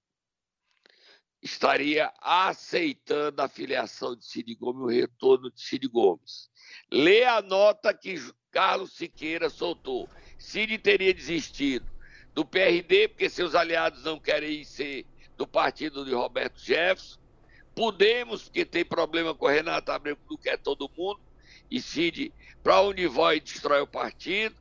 estaria 1.42 2.12
aceitando 2.20 3.40
a 3.40 3.48
filiação 3.48 4.16
de 4.16 4.24
Cid 4.24 4.54
Gomes, 4.54 4.82
o 4.82 4.86
retorno 4.86 5.50
de 5.50 5.60
Cid 5.60 5.86
Gomes. 5.88 6.50
Lê 6.90 7.24
a 7.24 7.40
nota 7.40 7.94
que 7.94 8.16
Carlos 8.50 8.92
Siqueira 8.92 9.48
soltou. 9.48 10.08
Cid 10.38 10.78
teria 10.78 11.14
desistido 11.14 11.86
do 12.34 12.44
PRD, 12.44 13.08
porque 13.08 13.30
seus 13.30 13.54
aliados 13.54 14.04
não 14.04 14.18
querem 14.18 14.64
ser 14.64 15.06
do 15.36 15.46
partido 15.46 16.04
de 16.04 16.12
Roberto 16.12 16.58
Jefferson. 16.58 17.18
Podemos, 17.74 18.44
porque 18.44 18.64
tem 18.64 18.84
problema 18.84 19.34
com 19.34 19.46
Renato 19.46 19.92
Abreu, 19.92 20.16
que 20.16 20.22
não 20.28 20.36
quer 20.36 20.58
todo 20.58 20.90
mundo. 20.96 21.20
E 21.70 21.80
Cid, 21.80 22.32
para 22.62 22.80
onde 22.80 23.06
vai, 23.06 23.40
destrói 23.40 23.80
o 23.80 23.86
partido. 23.86 24.56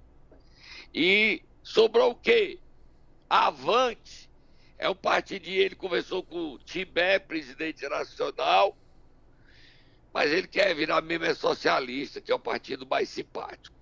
E 0.93 1.41
sobrou 1.63 2.11
o 2.11 2.15
quê? 2.15 2.59
Avante. 3.29 4.26
É 4.79 4.87
o 4.87 4.95
partido 4.95 5.47
ele 5.47 5.75
conversou 5.75 6.23
com 6.23 6.53
o 6.53 6.59
Tibé, 6.59 7.19
presidente 7.19 7.87
nacional. 7.87 8.75
Mas 10.13 10.31
ele 10.31 10.47
quer 10.47 10.73
virar 10.75 11.01
mesmo 11.01 11.25
é 11.25 11.33
socialista, 11.33 12.21
que 12.21 12.31
é 12.31 12.35
o 12.35 12.39
partido 12.39 12.85
mais 12.87 13.09
simpático. 13.09 13.75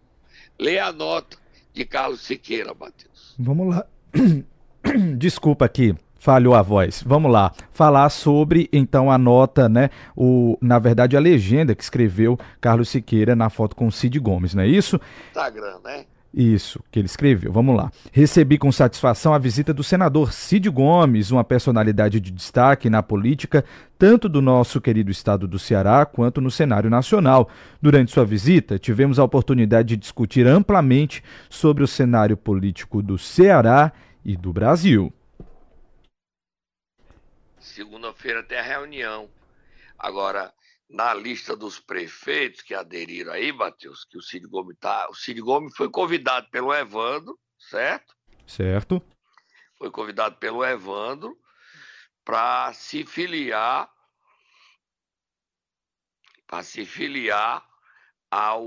Lê 0.59 0.79
a 0.79 0.91
nota 0.91 1.37
de 1.73 1.85
Carlos 1.85 2.21
Siqueira, 2.21 2.73
Matheus. 2.73 3.35
Vamos 3.37 3.75
lá. 3.75 3.85
Desculpa 5.17 5.65
aqui, 5.65 5.95
falhou 6.17 6.55
a 6.55 6.61
voz. 6.61 7.03
Vamos 7.05 7.31
lá, 7.31 7.53
falar 7.71 8.09
sobre 8.09 8.69
então 8.71 9.11
a 9.11 9.17
nota, 9.17 9.67
né? 9.67 9.89
O, 10.15 10.57
na 10.61 10.79
verdade, 10.79 11.17
a 11.17 11.19
legenda 11.19 11.75
que 11.75 11.83
escreveu 11.83 12.37
Carlos 12.61 12.89
Siqueira 12.89 13.35
na 13.35 13.49
foto 13.49 13.75
com 13.75 13.87
o 13.87 13.91
Cid 13.91 14.17
Gomes, 14.19 14.53
não 14.53 14.63
é 14.63 14.67
isso? 14.67 14.99
Instagram, 15.27 15.79
né? 15.83 16.05
Isso, 16.37 16.83
que 16.91 16.99
ele 16.99 17.05
escreveu. 17.05 17.49
Vamos 17.49 17.77
lá. 17.77 17.89
Recebi 18.11 18.57
com 18.57 18.69
satisfação 18.69 19.33
a 19.33 19.37
visita 19.37 19.73
do 19.73 19.85
senador 19.85 20.33
Cid 20.33 20.69
Gomes, 20.69 21.31
uma 21.31 21.45
personalidade 21.45 22.19
de 22.19 22.29
destaque 22.29 22.89
na 22.89 23.01
política, 23.01 23.63
tanto 23.97 24.27
do 24.27 24.41
nosso 24.41 24.81
querido 24.81 25.09
estado 25.09 25.47
do 25.47 25.57
Ceará 25.57 26.05
quanto 26.05 26.41
no 26.41 26.51
cenário 26.51 26.89
nacional. 26.89 27.49
Durante 27.81 28.11
sua 28.11 28.25
visita, 28.25 28.77
tivemos 28.77 29.17
a 29.17 29.23
oportunidade 29.23 29.87
de 29.87 29.95
discutir 29.95 30.45
amplamente 30.45 31.23
sobre 31.49 31.85
o 31.85 31.87
cenário 31.87 32.35
político 32.35 33.01
do 33.01 33.17
Ceará 33.17 33.93
e 34.25 34.35
do 34.35 34.51
Brasil. 34.51 35.13
Segunda-feira 37.57 38.43
tem 38.43 38.57
a 38.57 38.61
reunião. 38.61 39.29
Agora, 39.97 40.51
na 40.95 41.13
lista 41.13 41.57
dos 41.57 41.77
prefeitos 41.77 42.61
que 42.61 42.73
aderiram 42.73 43.33
aí, 43.33 43.51
Matheus, 43.51 44.05
que 44.05 44.17
o 44.17 44.21
Cid 44.21 44.47
Gomes 44.47 44.77
tá. 44.79 45.09
O 45.09 45.13
Cid 45.13 45.41
Gomes 45.41 45.75
foi 45.75 45.89
convidado 45.89 46.49
pelo 46.49 46.73
Evandro, 46.73 47.37
certo? 47.59 48.15
Certo. 48.47 49.03
Foi 49.77 49.91
convidado 49.91 50.37
pelo 50.37 50.63
Evandro 50.63 51.37
para 52.23 52.71
se 52.73 53.05
filiar 53.05 53.91
para 56.47 56.63
se 56.63 56.85
filiar 56.85 57.65
ao 58.31 58.63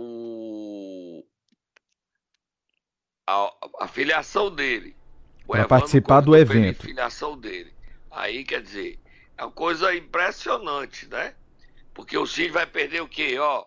a, 3.27 3.53
a 3.81 3.89
filiação 3.89 4.55
dele. 4.55 4.95
Para 5.47 5.67
participar 5.67 6.21
do 6.21 6.37
evento. 6.37 6.83
A 6.83 6.87
filiação 6.87 7.39
dele. 7.39 7.75
Aí 8.11 8.45
quer 8.45 8.61
dizer, 8.61 9.01
é 9.39 9.45
uma 9.45 9.53
coisa 9.53 9.95
impressionante, 9.95 11.07
né? 11.07 11.35
Porque 11.99 12.17
o 12.17 12.29
Cid 12.29 12.53
vai 12.53 12.65
perder 12.65 13.01
o 13.03 13.09
quê? 13.09 13.41
Ó, 13.41 13.67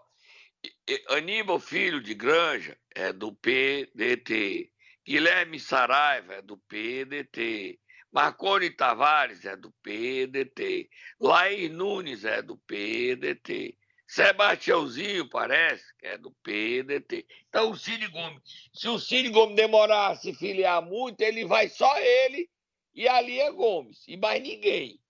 Aníbal 1.09 1.59
Filho 1.59 2.01
de 2.01 2.13
Granja 2.13 2.77
é 2.95 3.11
do 3.11 3.33
PDT. 3.33 4.71
Guilherme 5.05 5.59
Saraiva 5.59 6.35
é 6.35 6.41
do 6.41 6.57
PDT. 6.57 7.77
Marconi 8.09 8.69
Tavares 8.69 9.43
é 9.43 9.57
do 9.57 9.69
PDT. 9.83 10.89
Laís 11.19 11.69
Nunes 11.69 12.23
é 12.23 12.41
do 12.41 12.55
PDT. 12.55 13.77
Sebastiãozinho, 14.07 15.27
parece, 15.27 15.83
que 15.99 16.07
é 16.07 16.17
do 16.17 16.31
PDT. 16.41 17.27
Então, 17.49 17.71
o 17.71 17.75
Cid 17.75 18.07
Gomes, 18.07 18.41
se 18.73 18.87
o 18.87 18.97
Cid 18.97 19.27
Gomes 19.27 19.57
demorar 19.57 20.11
a 20.11 20.15
se 20.15 20.33
filiar 20.33 20.81
muito, 20.81 21.19
ele 21.19 21.45
vai 21.45 21.67
só 21.67 21.99
ele 21.99 22.49
e 22.95 23.09
ali 23.09 23.41
é 23.41 23.51
Gomes, 23.51 24.05
e 24.07 24.15
mais 24.15 24.41
ninguém. 24.41 25.00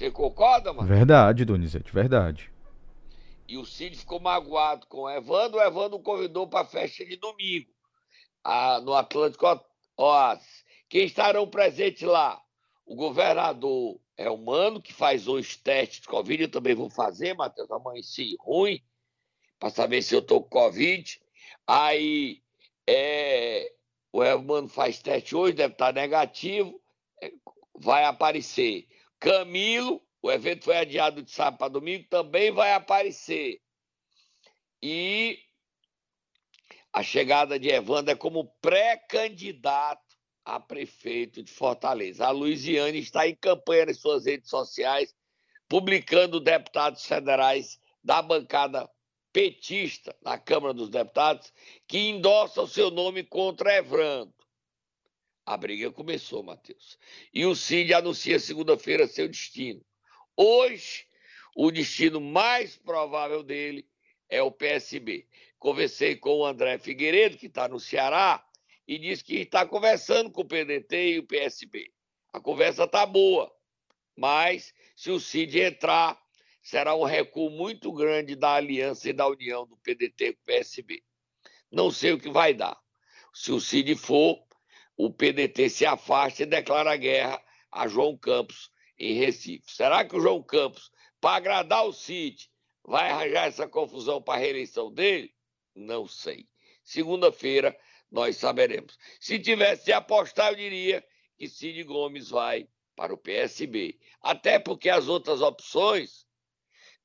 Você 0.00 0.10
concorda, 0.10 0.72
mano? 0.72 0.88
Verdade, 0.88 1.44
Donizete, 1.44 1.92
verdade. 1.92 2.50
E 3.46 3.58
o 3.58 3.66
Cid 3.66 3.98
ficou 3.98 4.18
magoado 4.18 4.86
com 4.86 5.02
o 5.02 5.10
Evandro. 5.10 5.58
O 5.58 5.62
Evandro 5.62 5.98
convidou 5.98 6.48
para 6.48 6.60
a 6.60 6.64
festa 6.64 7.04
de 7.04 7.16
domingo, 7.16 7.70
a, 8.42 8.80
no 8.80 8.94
Atlântico 8.94 9.62
Oasis. 9.98 10.64
Quem 10.88 11.04
estarão 11.04 11.46
presentes 11.46 12.00
lá? 12.00 12.40
O 12.86 12.96
governador 12.96 14.00
é 14.16 14.30
o 14.30 14.38
Mano, 14.38 14.80
que 14.80 14.90
faz 14.90 15.28
os 15.28 15.54
testes 15.58 16.00
de 16.00 16.08
Covid. 16.08 16.44
Eu 16.44 16.50
também 16.50 16.74
vou 16.74 16.88
fazer, 16.88 17.34
Matheus. 17.34 17.70
Amanheci 17.70 18.38
ruim, 18.40 18.82
para 19.58 19.68
saber 19.68 20.00
se 20.00 20.14
eu 20.14 20.20
estou 20.20 20.42
com 20.42 20.48
Covid. 20.48 21.20
Aí 21.66 22.40
é, 22.86 23.70
o 24.10 24.22
Mano 24.38 24.66
faz 24.66 24.98
teste 24.98 25.36
hoje, 25.36 25.52
deve 25.52 25.74
estar 25.74 25.92
negativo. 25.92 26.80
É, 27.22 27.30
vai 27.78 28.04
aparecer 28.04 28.88
Camilo, 29.20 30.02
o 30.22 30.32
evento 30.32 30.64
foi 30.64 30.78
adiado 30.78 31.22
de 31.22 31.30
sábado 31.30 31.58
para 31.58 31.68
domingo, 31.68 32.08
também 32.08 32.50
vai 32.50 32.72
aparecer. 32.72 33.60
E 34.82 35.38
a 36.92 37.02
chegada 37.02 37.58
de 37.58 37.68
Evandro 37.68 38.12
é 38.12 38.16
como 38.16 38.52
pré-candidato 38.60 40.16
a 40.44 40.58
prefeito 40.58 41.42
de 41.42 41.52
Fortaleza. 41.52 42.26
A 42.26 42.30
Luiziane 42.30 42.98
está 42.98 43.28
em 43.28 43.34
campanha 43.34 43.86
nas 43.86 43.98
suas 43.98 44.24
redes 44.24 44.48
sociais, 44.48 45.14
publicando 45.68 46.40
deputados 46.40 47.04
federais 47.04 47.78
da 48.02 48.22
bancada 48.22 48.90
petista 49.32 50.16
na 50.22 50.38
Câmara 50.38 50.74
dos 50.74 50.88
Deputados 50.88 51.52
que 51.86 51.98
endossam 52.08 52.66
seu 52.66 52.90
nome 52.90 53.22
contra 53.22 53.76
Evandro. 53.76 54.39
A 55.50 55.56
briga 55.56 55.90
começou, 55.90 56.44
Matheus. 56.44 56.96
E 57.34 57.44
o 57.44 57.56
Cid 57.56 57.92
anuncia 57.92 58.38
segunda-feira 58.38 59.08
seu 59.08 59.26
destino. 59.26 59.84
Hoje, 60.36 61.04
o 61.56 61.72
destino 61.72 62.20
mais 62.20 62.76
provável 62.76 63.42
dele 63.42 63.84
é 64.28 64.40
o 64.40 64.52
PSB. 64.52 65.26
Conversei 65.58 66.14
com 66.14 66.36
o 66.36 66.46
André 66.46 66.78
Figueiredo, 66.78 67.36
que 67.36 67.46
está 67.46 67.66
no 67.66 67.80
Ceará, 67.80 68.46
e 68.86 68.96
disse 68.96 69.24
que 69.24 69.38
está 69.38 69.66
conversando 69.66 70.30
com 70.30 70.42
o 70.42 70.44
PDT 70.46 71.14
e 71.14 71.18
o 71.18 71.26
PSB. 71.26 71.90
A 72.32 72.38
conversa 72.38 72.86
tá 72.86 73.04
boa, 73.04 73.52
mas 74.16 74.72
se 74.94 75.10
o 75.10 75.18
Cid 75.18 75.58
entrar, 75.58 76.16
será 76.62 76.94
um 76.94 77.02
recuo 77.02 77.50
muito 77.50 77.92
grande 77.92 78.36
da 78.36 78.54
aliança 78.54 79.10
e 79.10 79.12
da 79.12 79.26
união 79.26 79.66
do 79.66 79.76
PDT 79.78 80.34
com 80.34 80.42
o 80.42 80.46
PSB. 80.46 81.02
Não 81.72 81.90
sei 81.90 82.12
o 82.12 82.20
que 82.20 82.30
vai 82.30 82.54
dar. 82.54 82.80
Se 83.34 83.50
o 83.50 83.60
Cid 83.60 83.96
for, 83.96 84.40
o 85.02 85.10
PDT 85.10 85.70
se 85.70 85.86
afasta 85.86 86.42
e 86.42 86.46
declara 86.46 86.94
guerra 86.94 87.42
a 87.72 87.88
João 87.88 88.18
Campos 88.18 88.70
em 88.98 89.14
Recife. 89.14 89.72
Será 89.72 90.04
que 90.04 90.14
o 90.14 90.20
João 90.20 90.42
Campos, 90.42 90.90
para 91.18 91.36
agradar 91.36 91.86
o 91.86 91.92
Cid, 91.92 92.50
vai 92.84 93.10
arranjar 93.10 93.46
essa 93.46 93.66
confusão 93.66 94.20
para 94.20 94.34
a 94.34 94.42
reeleição 94.42 94.92
dele? 94.92 95.34
Não 95.74 96.06
sei. 96.06 96.46
Segunda-feira 96.84 97.74
nós 98.10 98.36
saberemos. 98.36 98.98
Se 99.18 99.38
tivesse 99.38 99.86
de 99.86 99.92
apostar, 99.92 100.52
eu 100.52 100.56
diria 100.56 101.02
que 101.38 101.48
Cid 101.48 101.82
Gomes 101.84 102.28
vai 102.28 102.68
para 102.94 103.14
o 103.14 103.18
PSB. 103.18 103.98
Até 104.20 104.58
porque 104.58 104.90
as 104.90 105.08
outras 105.08 105.40
opções 105.40 106.26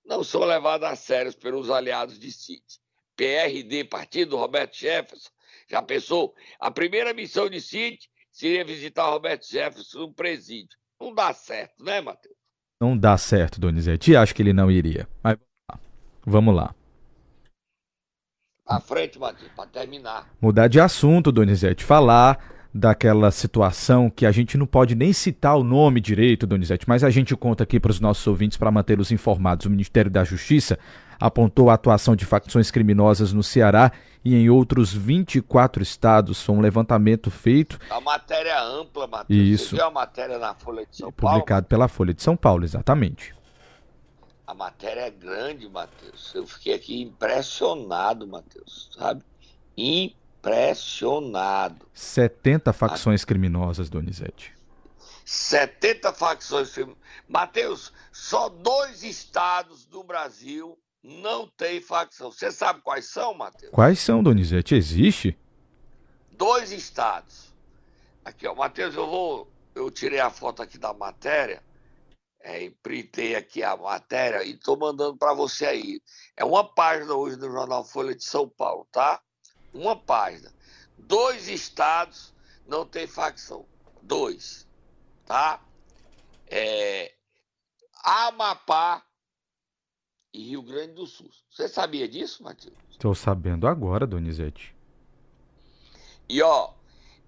não 0.04 0.22
são 0.22 0.44
levadas 0.44 0.92
a 0.92 0.96
sério 0.98 1.34
pelos 1.38 1.70
aliados 1.70 2.20
de 2.20 2.30
Cid. 2.30 2.66
PRD, 3.16 3.86
partido 3.86 4.36
Roberto 4.36 4.76
Jefferson, 4.76 5.30
já 5.70 5.82
pensou? 5.82 6.34
A 6.60 6.70
primeira 6.72 7.14
missão 7.14 7.50
de 7.50 7.60
Cid 7.60 8.00
seria 8.32 8.66
visitar 8.66 9.10
Roberto 9.10 9.48
Jefferson 9.50 10.00
no 10.00 10.14
presídio. 10.14 10.78
Não 11.00 11.14
dá 11.14 11.34
certo, 11.34 11.84
né, 11.84 12.02
Matheus? 12.02 12.36
Não 12.80 12.98
dá 12.98 13.18
certo, 13.18 13.60
Donizete. 13.60 14.16
Acho 14.16 14.36
que 14.36 14.42
ele 14.42 14.54
não 14.54 14.70
iria. 14.70 15.08
Mas 15.24 15.38
vamos 16.26 16.56
lá. 16.56 16.76
À 18.66 18.80
frente, 18.80 19.20
Matheus, 19.20 19.52
para 19.56 19.70
terminar. 19.70 20.30
Mudar 20.42 20.68
de 20.68 20.80
assunto, 20.80 21.32
Donizete. 21.32 21.84
Falar 21.84 22.55
daquela 22.78 23.32
situação 23.32 24.10
que 24.10 24.26
a 24.26 24.32
gente 24.34 24.58
não 24.58 24.68
pode 24.68 24.96
nem 24.96 25.14
citar 25.14 25.56
o 25.56 25.64
nome 25.64 26.02
direito, 26.02 26.46
Donizete, 26.46 26.84
mas 26.90 27.06
a 27.06 27.10
gente 27.10 27.34
conta 27.34 27.64
aqui 27.64 27.80
para 27.80 27.90
os 27.90 28.02
nossos 28.02 28.28
ouvintes 28.28 28.58
para 28.58 28.70
mantê-los 28.70 29.14
informados. 29.14 29.66
O 29.66 29.70
Ministério 29.70 30.12
da 30.12 30.26
Justiça 30.26 30.78
apontou 31.18 31.70
a 31.70 31.76
atuação 31.76 32.18
de 32.18 32.26
facções 32.26 32.70
criminosas 32.72 33.32
no 33.32 33.42
Ceará 33.42 33.94
e 34.26 34.36
em 34.36 34.50
outros 34.50 34.94
24 34.94 35.82
estados. 35.82 36.44
Foi 36.44 36.54
um 36.54 36.60
levantamento 36.60 37.32
feito. 37.32 37.80
A 37.90 38.02
matéria 38.02 38.62
ampla, 38.62 39.08
Matheus. 39.08 39.40
Isso. 39.40 39.70
Você 39.70 39.76
viu 39.78 39.86
a 39.86 39.92
matéria 39.92 40.38
na 40.38 40.54
Folha 40.54 40.86
de 40.86 40.98
São 40.98 41.14
Paulo? 41.14 41.38
Publicado 41.38 41.68
pela 41.68 41.88
Folha 41.88 42.14
de 42.14 42.22
São 42.22 42.36
Paulo, 42.36 42.66
exatamente. 42.66 43.34
A 44.46 44.54
matéria 44.54 45.08
é 45.08 45.12
grande, 45.12 45.70
Matheus. 45.70 46.36
Eu 46.36 46.46
fiquei 46.46 46.74
aqui 46.74 47.02
impressionado, 47.02 48.28
Matheus, 48.28 48.90
sabe? 49.00 49.24
Impressionado. 49.78 50.25
70 51.94 52.72
facções 52.74 53.24
a... 53.24 53.26
criminosas, 53.26 53.90
Donizete. 53.90 54.54
70 55.26 56.14
facções 56.14 56.72
criminosas. 56.72 57.04
Matheus, 57.28 57.92
só 58.12 58.50
dois 58.50 59.04
estados 59.04 59.86
do 59.86 60.04
Brasil 60.04 60.78
não 61.04 61.48
tem 61.48 61.82
facção. 61.82 62.32
Você 62.32 62.52
sabe 62.52 62.82
quais 62.82 63.06
são, 63.06 63.34
Matheus? 63.34 63.72
Quais 63.72 64.00
são, 64.00 64.24
Donizete? 64.24 64.76
Existe? 64.76 65.38
Dois 66.32 66.72
estados. 66.72 67.54
Aqui, 68.24 68.48
ó, 68.48 68.56
Matheus, 68.56 68.96
eu 68.96 69.08
vou. 69.08 69.52
Eu 69.74 69.92
tirei 69.92 70.20
a 70.20 70.30
foto 70.30 70.62
aqui 70.62 70.78
da 70.78 70.94
matéria, 70.94 71.62
é, 72.42 72.64
imprintei 72.64 73.36
aqui 73.36 73.62
a 73.62 73.76
matéria 73.76 74.44
e 74.44 74.52
estou 74.52 74.78
mandando 74.78 75.18
para 75.18 75.34
você 75.34 75.66
aí. 75.66 76.02
É 76.38 76.46
uma 76.46 76.64
página 76.64 77.14
hoje 77.14 77.36
do 77.36 77.52
jornal 77.52 77.84
Folha 77.84 78.16
de 78.16 78.24
São 78.24 78.48
Paulo, 78.48 78.88
tá? 78.92 79.22
Uma 79.76 79.96
página. 79.96 80.52
Dois 80.98 81.48
estados 81.48 82.34
não 82.66 82.86
tem 82.86 83.06
facção. 83.06 83.66
Dois. 84.02 84.66
Tá? 85.26 85.62
É, 86.48 87.14
Amapá 88.04 89.06
e 90.34 90.50
Rio 90.50 90.62
Grande 90.62 90.94
do 90.94 91.06
Sul. 91.06 91.30
Você 91.50 91.68
sabia 91.68 92.08
disso, 92.08 92.44
Matheus? 92.44 92.78
Estou 92.90 93.14
sabendo 93.14 93.68
agora, 93.68 94.08
Donizete. 94.08 94.74
E 96.30 96.42
ó, 96.42 96.74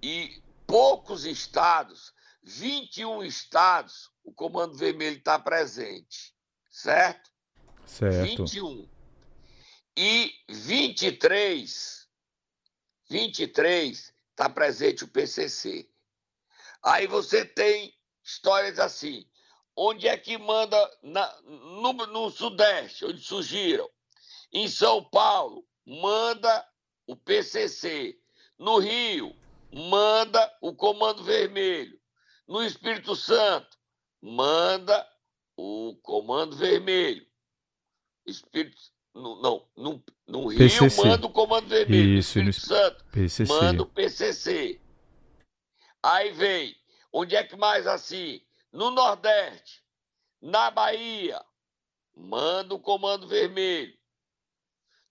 e 0.02 0.42
poucos 0.66 1.26
estados, 1.26 2.14
21 2.44 3.24
estados, 3.24 4.12
o 4.24 4.32
Comando 4.32 4.76
Vermelho 4.76 5.18
está 5.18 5.38
presente, 5.38 6.34
certo? 6.70 7.30
Certo. 7.86 8.46
21. 8.46 8.88
E 9.96 10.32
23, 10.50 12.07
23 13.10 14.14
está 14.32 14.50
presente 14.50 15.04
o 15.04 15.08
PCC. 15.08 15.90
Aí 16.84 17.08
você 17.08 17.46
tem 17.46 17.94
histórias 18.24 18.80
assim, 18.80 19.28
onde 19.76 20.08
é 20.08 20.18
que 20.18 20.38
manda 20.38 20.78
na, 21.02 21.42
no, 21.42 21.94
no 21.94 22.30
Sudeste, 22.30 23.06
onde 23.06 23.22
surgiram. 23.22 23.90
Em 24.52 24.68
São 24.68 25.04
Paulo, 25.04 25.66
manda 25.86 26.68
o 27.06 27.16
PCC. 27.16 28.20
No 28.58 28.80
Rio, 28.80 29.36
manda 29.72 30.58
o 30.62 30.74
Comando 30.74 31.24
Vermelho. 31.24 32.00
No 32.48 32.64
Espírito 32.64 33.16
Santo, 33.16 33.78
manda 34.22 35.08
o 35.56 35.98
Comando 36.02 36.56
Vermelho. 36.56 37.26
Espírito, 38.26 38.78
no, 39.18 39.42
não, 39.42 39.68
no, 39.76 40.04
no 40.28 40.48
Rio, 40.48 40.60
PCC. 40.60 41.04
manda 41.04 41.26
o 41.26 41.32
Comando 41.32 41.68
Vermelho. 41.68 42.20
Isso, 42.20 42.42
no 42.42 42.54
Santo, 42.54 43.04
PCC. 43.12 43.52
manda 43.52 43.84
o 43.84 43.86
PCC. 43.86 44.80
Aí 46.04 46.32
vem, 46.32 46.76
onde 47.12 47.36
é 47.36 47.44
que 47.44 47.56
mais 47.56 47.88
assim? 47.88 48.42
No 48.72 48.92
Nordeste, 48.92 49.84
na 50.42 50.70
Bahia, 50.70 51.44
manda 52.16 52.76
o 52.76 52.80
Comando 52.80 53.28
Vermelho. 53.28 53.98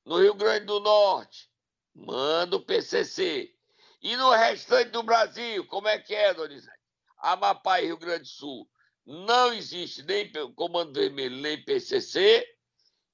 No 0.05 0.21
Rio 0.21 0.35
Grande 0.35 0.67
do 0.67 0.79
Norte, 0.79 1.51
manda 1.93 2.57
o 2.57 2.61
PCC. 2.61 3.53
E 4.01 4.17
no 4.17 4.31
restante 4.31 4.91
do 4.91 5.03
Brasil, 5.03 5.67
como 5.67 5.89
é 5.89 5.99
que 5.99 6.15
é, 6.15 6.33
Donizete? 6.33 6.77
Amapá 7.19 7.81
e 7.81 7.87
Rio 7.87 7.97
Grande 7.97 8.23
do 8.23 8.29
Sul, 8.29 8.71
não 9.05 9.53
existe 9.53 10.03
nem 10.05 10.31
Comando 10.55 10.93
Vermelho, 10.93 11.37
nem 11.37 11.61
PCC, 11.65 12.47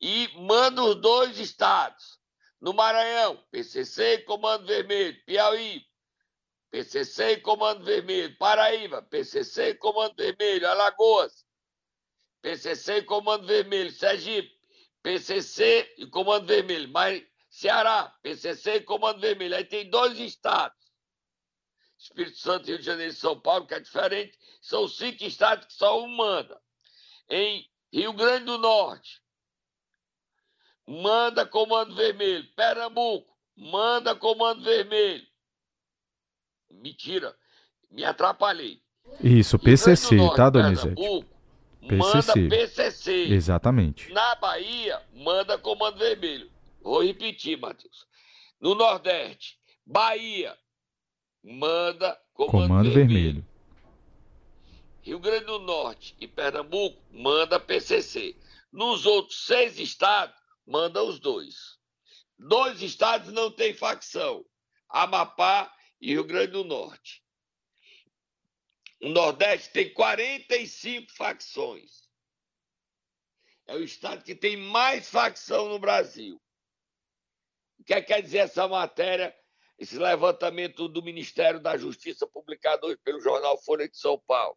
e 0.02 0.28
manda 0.36 0.82
os 0.82 0.96
dois 0.96 1.38
estados. 1.38 2.20
No 2.60 2.74
Maranhão, 2.74 3.36
PCC 3.52 4.14
e 4.14 4.18
Comando 4.18 4.66
Vermelho. 4.66 5.16
Piauí, 5.24 5.86
PCC 6.70 7.32
e 7.32 7.40
Comando 7.40 7.84
Vermelho. 7.84 8.36
Paraíba, 8.36 9.00
PCC 9.02 9.70
e 9.70 9.74
Comando 9.74 10.16
Vermelho. 10.16 10.68
Alagoas, 10.68 11.46
PCC 12.40 12.96
e 12.98 13.02
Comando 13.02 13.46
Vermelho. 13.46 13.92
Sergipe, 13.92 14.52
PCC 15.02 15.94
e 15.96 16.06
Comando 16.06 16.46
Vermelho. 16.46 16.88
Mas 16.88 17.24
Ceará, 17.48 18.12
PCC 18.22 18.76
e 18.76 18.80
Comando 18.80 19.20
Vermelho. 19.20 19.54
Aí 19.54 19.64
tem 19.64 19.88
dois 19.88 20.18
estados. 20.18 20.82
Espírito 21.96 22.38
Santo, 22.38 22.66
Rio 22.66 22.78
de 22.78 22.84
Janeiro 22.84 23.12
e 23.12 23.16
São 23.16 23.38
Paulo, 23.38 23.66
que 23.66 23.74
é 23.74 23.80
diferente. 23.80 24.36
São 24.60 24.88
cinco 24.88 25.22
estados 25.22 25.66
que 25.66 25.72
só 25.72 26.02
um 26.02 26.08
manda. 26.08 26.60
Em 27.28 27.70
Rio 27.92 28.12
Grande 28.12 28.46
do 28.46 28.58
Norte, 28.58 29.21
manda 30.86 31.46
Comando 31.46 31.94
Vermelho. 31.94 32.46
Pernambuco, 32.54 33.32
manda 33.56 34.14
Comando 34.14 34.62
Vermelho. 34.62 35.26
Mentira, 36.70 37.36
me 37.90 38.04
atrapalhei. 38.04 38.82
Isso, 39.20 39.58
PCC, 39.58 40.16
Norte, 40.16 40.36
tá, 40.36 40.50
Donizete? 40.50 40.94
PCC. 41.80 41.96
Manda 41.96 42.56
PCC. 42.56 43.12
Exatamente. 43.32 44.12
Na 44.12 44.34
Bahia, 44.36 45.02
manda 45.12 45.58
Comando 45.58 45.98
Vermelho. 45.98 46.50
Vou 46.80 47.02
repetir, 47.04 47.58
Matheus. 47.58 48.06
No 48.60 48.74
Nordeste, 48.74 49.58
Bahia, 49.84 50.56
manda 51.42 52.18
Comando, 52.34 52.50
comando 52.68 52.90
vermelho. 52.90 53.42
vermelho. 53.42 53.46
Rio 55.02 55.18
Grande 55.18 55.46
do 55.46 55.58
Norte 55.58 56.14
e 56.20 56.28
Pernambuco, 56.28 57.02
manda 57.10 57.58
PCC. 57.58 58.36
Nos 58.72 59.04
outros 59.04 59.44
seis 59.44 59.78
estados, 59.78 60.34
manda 60.66 61.02
os 61.02 61.18
dois. 61.18 61.78
Dois 62.38 62.82
estados 62.82 63.32
não 63.32 63.50
tem 63.50 63.74
facção: 63.74 64.44
Amapá 64.88 65.72
e 66.00 66.12
Rio 66.12 66.24
Grande 66.24 66.52
do 66.52 66.64
Norte. 66.64 67.22
O 69.00 69.08
Nordeste 69.08 69.72
tem 69.72 69.92
45 69.92 71.12
facções. 71.12 72.08
É 73.66 73.74
o 73.74 73.82
estado 73.82 74.22
que 74.22 74.34
tem 74.34 74.56
mais 74.56 75.08
facção 75.08 75.68
no 75.68 75.78
Brasil. 75.78 76.40
O 77.78 77.84
que 77.84 77.94
é 77.94 78.00
quer 78.00 78.22
dizer 78.22 78.38
essa 78.38 78.68
matéria, 78.68 79.36
esse 79.76 79.98
levantamento 79.98 80.88
do 80.88 81.02
Ministério 81.02 81.58
da 81.58 81.76
Justiça, 81.76 82.28
publicado 82.28 82.86
hoje 82.86 82.98
pelo 83.02 83.20
jornal 83.20 83.60
Folha 83.62 83.88
de 83.88 83.96
São 83.96 84.20
Paulo? 84.26 84.56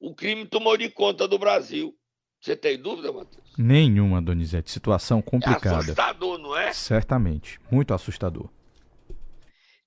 O 0.00 0.14
crime 0.14 0.46
tomou 0.48 0.76
de 0.76 0.90
conta 0.90 1.28
do 1.28 1.38
Brasil. 1.38 1.98
Você 2.42 2.56
tem 2.56 2.76
dúvida, 2.76 3.12
Matheus? 3.12 3.44
Nenhuma, 3.56 4.20
Donizete. 4.20 4.68
Situação 4.68 5.22
complicada. 5.22 5.76
É 5.76 5.78
assustador, 5.78 6.38
não 6.38 6.56
é? 6.56 6.72
Certamente. 6.72 7.60
Muito 7.70 7.94
assustador. 7.94 8.50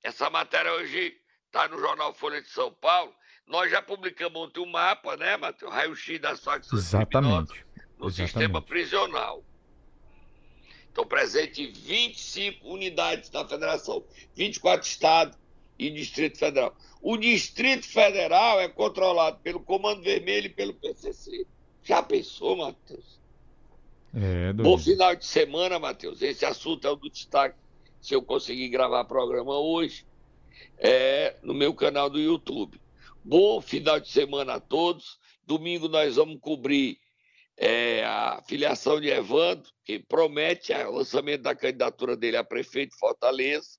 Essa 0.01 0.29
matéria 0.29 0.71
hoje 0.71 1.17
está 1.47 1.67
no 1.67 1.77
jornal 1.77 2.13
Folha 2.13 2.41
de 2.41 2.47
São 2.47 2.71
Paulo. 2.71 3.13
Nós 3.45 3.69
já 3.69 3.81
publicamos 3.81 4.41
ontem 4.41 4.61
um 4.61 4.71
mapa, 4.71 5.17
né, 5.17 5.35
Matheus? 5.35 5.69
Raio-X 5.69 6.21
das 6.21 6.39
facções 6.39 6.81
Exatamente. 6.81 7.65
no 7.99 8.07
Exatamente. 8.07 8.15
sistema 8.15 8.61
prisional. 8.61 9.43
Estão 10.87 11.05
presentes 11.05 11.59
em 11.59 11.73
25 11.73 12.69
unidades 12.69 13.29
da 13.29 13.45
federação, 13.45 14.01
24 14.33 14.87
estados 14.87 15.37
e 15.77 15.89
Distrito 15.89 16.37
Federal. 16.37 16.73
O 17.01 17.17
Distrito 17.17 17.85
Federal 17.85 18.61
é 18.61 18.69
controlado 18.69 19.39
pelo 19.39 19.59
Comando 19.59 20.01
Vermelho 20.01 20.45
e 20.45 20.49
pelo 20.49 20.73
PCC. 20.73 21.45
Já 21.85 22.01
pensou, 22.01 22.57
Matheus? 22.57 23.19
É, 24.13 24.51
Bom 24.53 24.63
Donizete. 24.63 24.91
final 24.91 25.15
de 25.15 25.25
semana, 25.25 25.77
Matheus. 25.77 26.21
Esse 26.21 26.45
assunto 26.45 26.87
é 26.87 26.89
o 26.89 26.95
do 26.95 27.09
destaque. 27.09 27.55
Se 28.01 28.15
eu 28.15 28.21
conseguir 28.21 28.69
gravar 28.69 29.05
programa 29.05 29.57
hoje, 29.57 30.05
é 30.77 31.37
no 31.43 31.53
meu 31.53 31.73
canal 31.73 32.09
do 32.09 32.19
YouTube. 32.19 32.81
Bom 33.23 33.61
final 33.61 33.99
de 33.99 34.09
semana 34.09 34.55
a 34.55 34.59
todos. 34.59 35.19
Domingo 35.45 35.87
nós 35.87 36.15
vamos 36.15 36.39
cobrir 36.39 36.97
é, 37.55 38.03
a 38.03 38.41
filiação 38.47 38.99
de 38.99 39.09
Evandro, 39.09 39.71
que 39.83 39.99
promete 39.99 40.73
o 40.73 40.91
lançamento 40.91 41.43
da 41.43 41.55
candidatura 41.55 42.17
dele 42.17 42.37
a 42.37 42.43
prefeito 42.43 42.91
de 42.91 42.99
Fortaleza. 42.99 43.77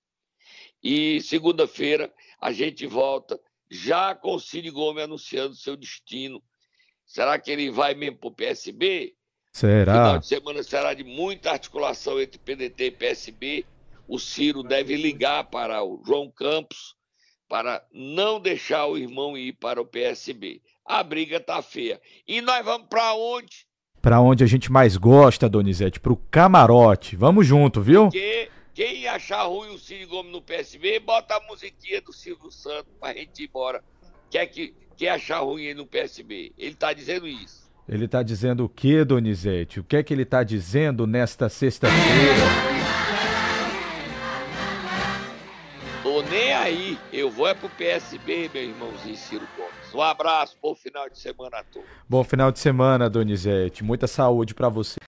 E 0.83 1.21
segunda-feira 1.23 2.13
a 2.41 2.53
gente 2.53 2.87
volta 2.87 3.41
já 3.69 4.15
com 4.15 4.37
o 4.37 4.41
Cid 4.41 4.71
Gomes 4.71 5.03
anunciando 5.03 5.57
seu 5.57 5.77
destino. 5.77 6.43
Será 7.07 7.39
que 7.39 7.51
ele 7.51 7.71
vai 7.71 7.95
mesmo 7.95 8.17
para 8.19 8.29
o 8.29 8.33
PSB? 8.35 9.15
Final 9.55 9.85
Será? 9.85 10.17
de 10.19 10.27
semana 10.27 10.63
será 10.63 10.93
de 10.93 11.03
muita 11.05 11.53
articulação 11.53 12.21
entre 12.21 12.39
PDT 12.39 12.85
e 12.87 12.91
PSB. 12.91 13.65
O 14.07 14.19
Ciro 14.19 14.63
deve 14.63 14.97
ligar 14.97 15.45
para 15.45 15.83
o 15.83 16.03
João 16.05 16.31
Campos 16.31 16.95
para 17.49 17.83
não 17.93 18.39
deixar 18.41 18.87
o 18.87 18.99
irmão 18.99 19.37
ir 19.37 19.53
para 19.55 19.81
o 19.81 19.87
PSB. 19.87 20.61
A 20.85 21.03
briga 21.03 21.41
tá 21.41 21.63
feia. 21.63 22.01
E 22.27 22.41
nós 22.41 22.65
vamos 22.65 22.89
para 22.89 23.15
onde? 23.15 23.67
Pra 24.03 24.21
onde 24.21 24.45
a 24.45 24.47
gente 24.47 24.71
mais 24.71 24.97
gosta, 24.97 25.49
Donizete? 25.49 25.99
Pro 25.99 26.17
camarote. 26.31 27.17
Vamos 27.17 27.47
junto, 27.47 27.81
viu? 27.81 28.05
Porque 28.05 28.51
quem 28.75 29.09
achar 29.09 29.45
ruim 29.45 29.71
o 29.75 29.79
Ciro 29.79 30.09
Gomes 30.09 30.31
no 30.33 30.43
PSB, 30.43 31.01
bota 31.01 31.35
a 31.37 31.41
musiquinha 31.49 32.01
do 32.03 32.13
Silvio 32.13 32.51
Santos 32.51 32.93
pra 33.01 33.15
gente 33.15 33.43
ir 33.43 33.47
embora. 33.47 33.83
Quer 34.31 34.47
que 34.47 34.75
quer 34.97 35.11
achar 35.11 35.41
ruim 35.41 35.75
no 35.75 35.87
PSB? 35.87 36.53
Ele 36.57 36.75
tá 36.75 36.93
dizendo 36.93 37.29
isso. 37.29 37.67
Ele 37.89 38.09
tá 38.09 38.23
dizendo 38.23 38.65
o 38.65 38.69
que, 38.69 39.05
Donizete? 39.05 39.79
O 39.79 39.85
que 39.85 39.97
é 39.97 40.03
que 40.03 40.13
ele 40.13 40.25
tá 40.25 40.43
dizendo 40.43 41.07
nesta 41.07 41.49
sexta-feira? 41.49 42.77
Tô 46.03 46.23
nem 46.23 46.53
aí. 46.53 46.99
Eu 47.13 47.31
vou 47.31 47.47
é 47.47 47.55
pro 47.55 47.69
PSB, 47.69 48.51
meu 48.53 48.63
irmãozinho 48.63 49.17
Ciro 49.17 49.47
Gomes. 49.57 49.95
Um 49.95 50.01
abraço, 50.01 50.57
bom 50.61 50.75
final 50.75 51.09
de 51.09 51.19
semana 51.19 51.59
a 51.59 51.65
todos. 51.65 51.89
Bom 52.09 52.25
final 52.25 52.51
de 52.51 52.59
semana, 52.59 53.09
Donizete. 53.09 53.85
Muita 53.85 54.07
saúde 54.07 54.55
pra 54.55 54.69
você. 54.69 54.97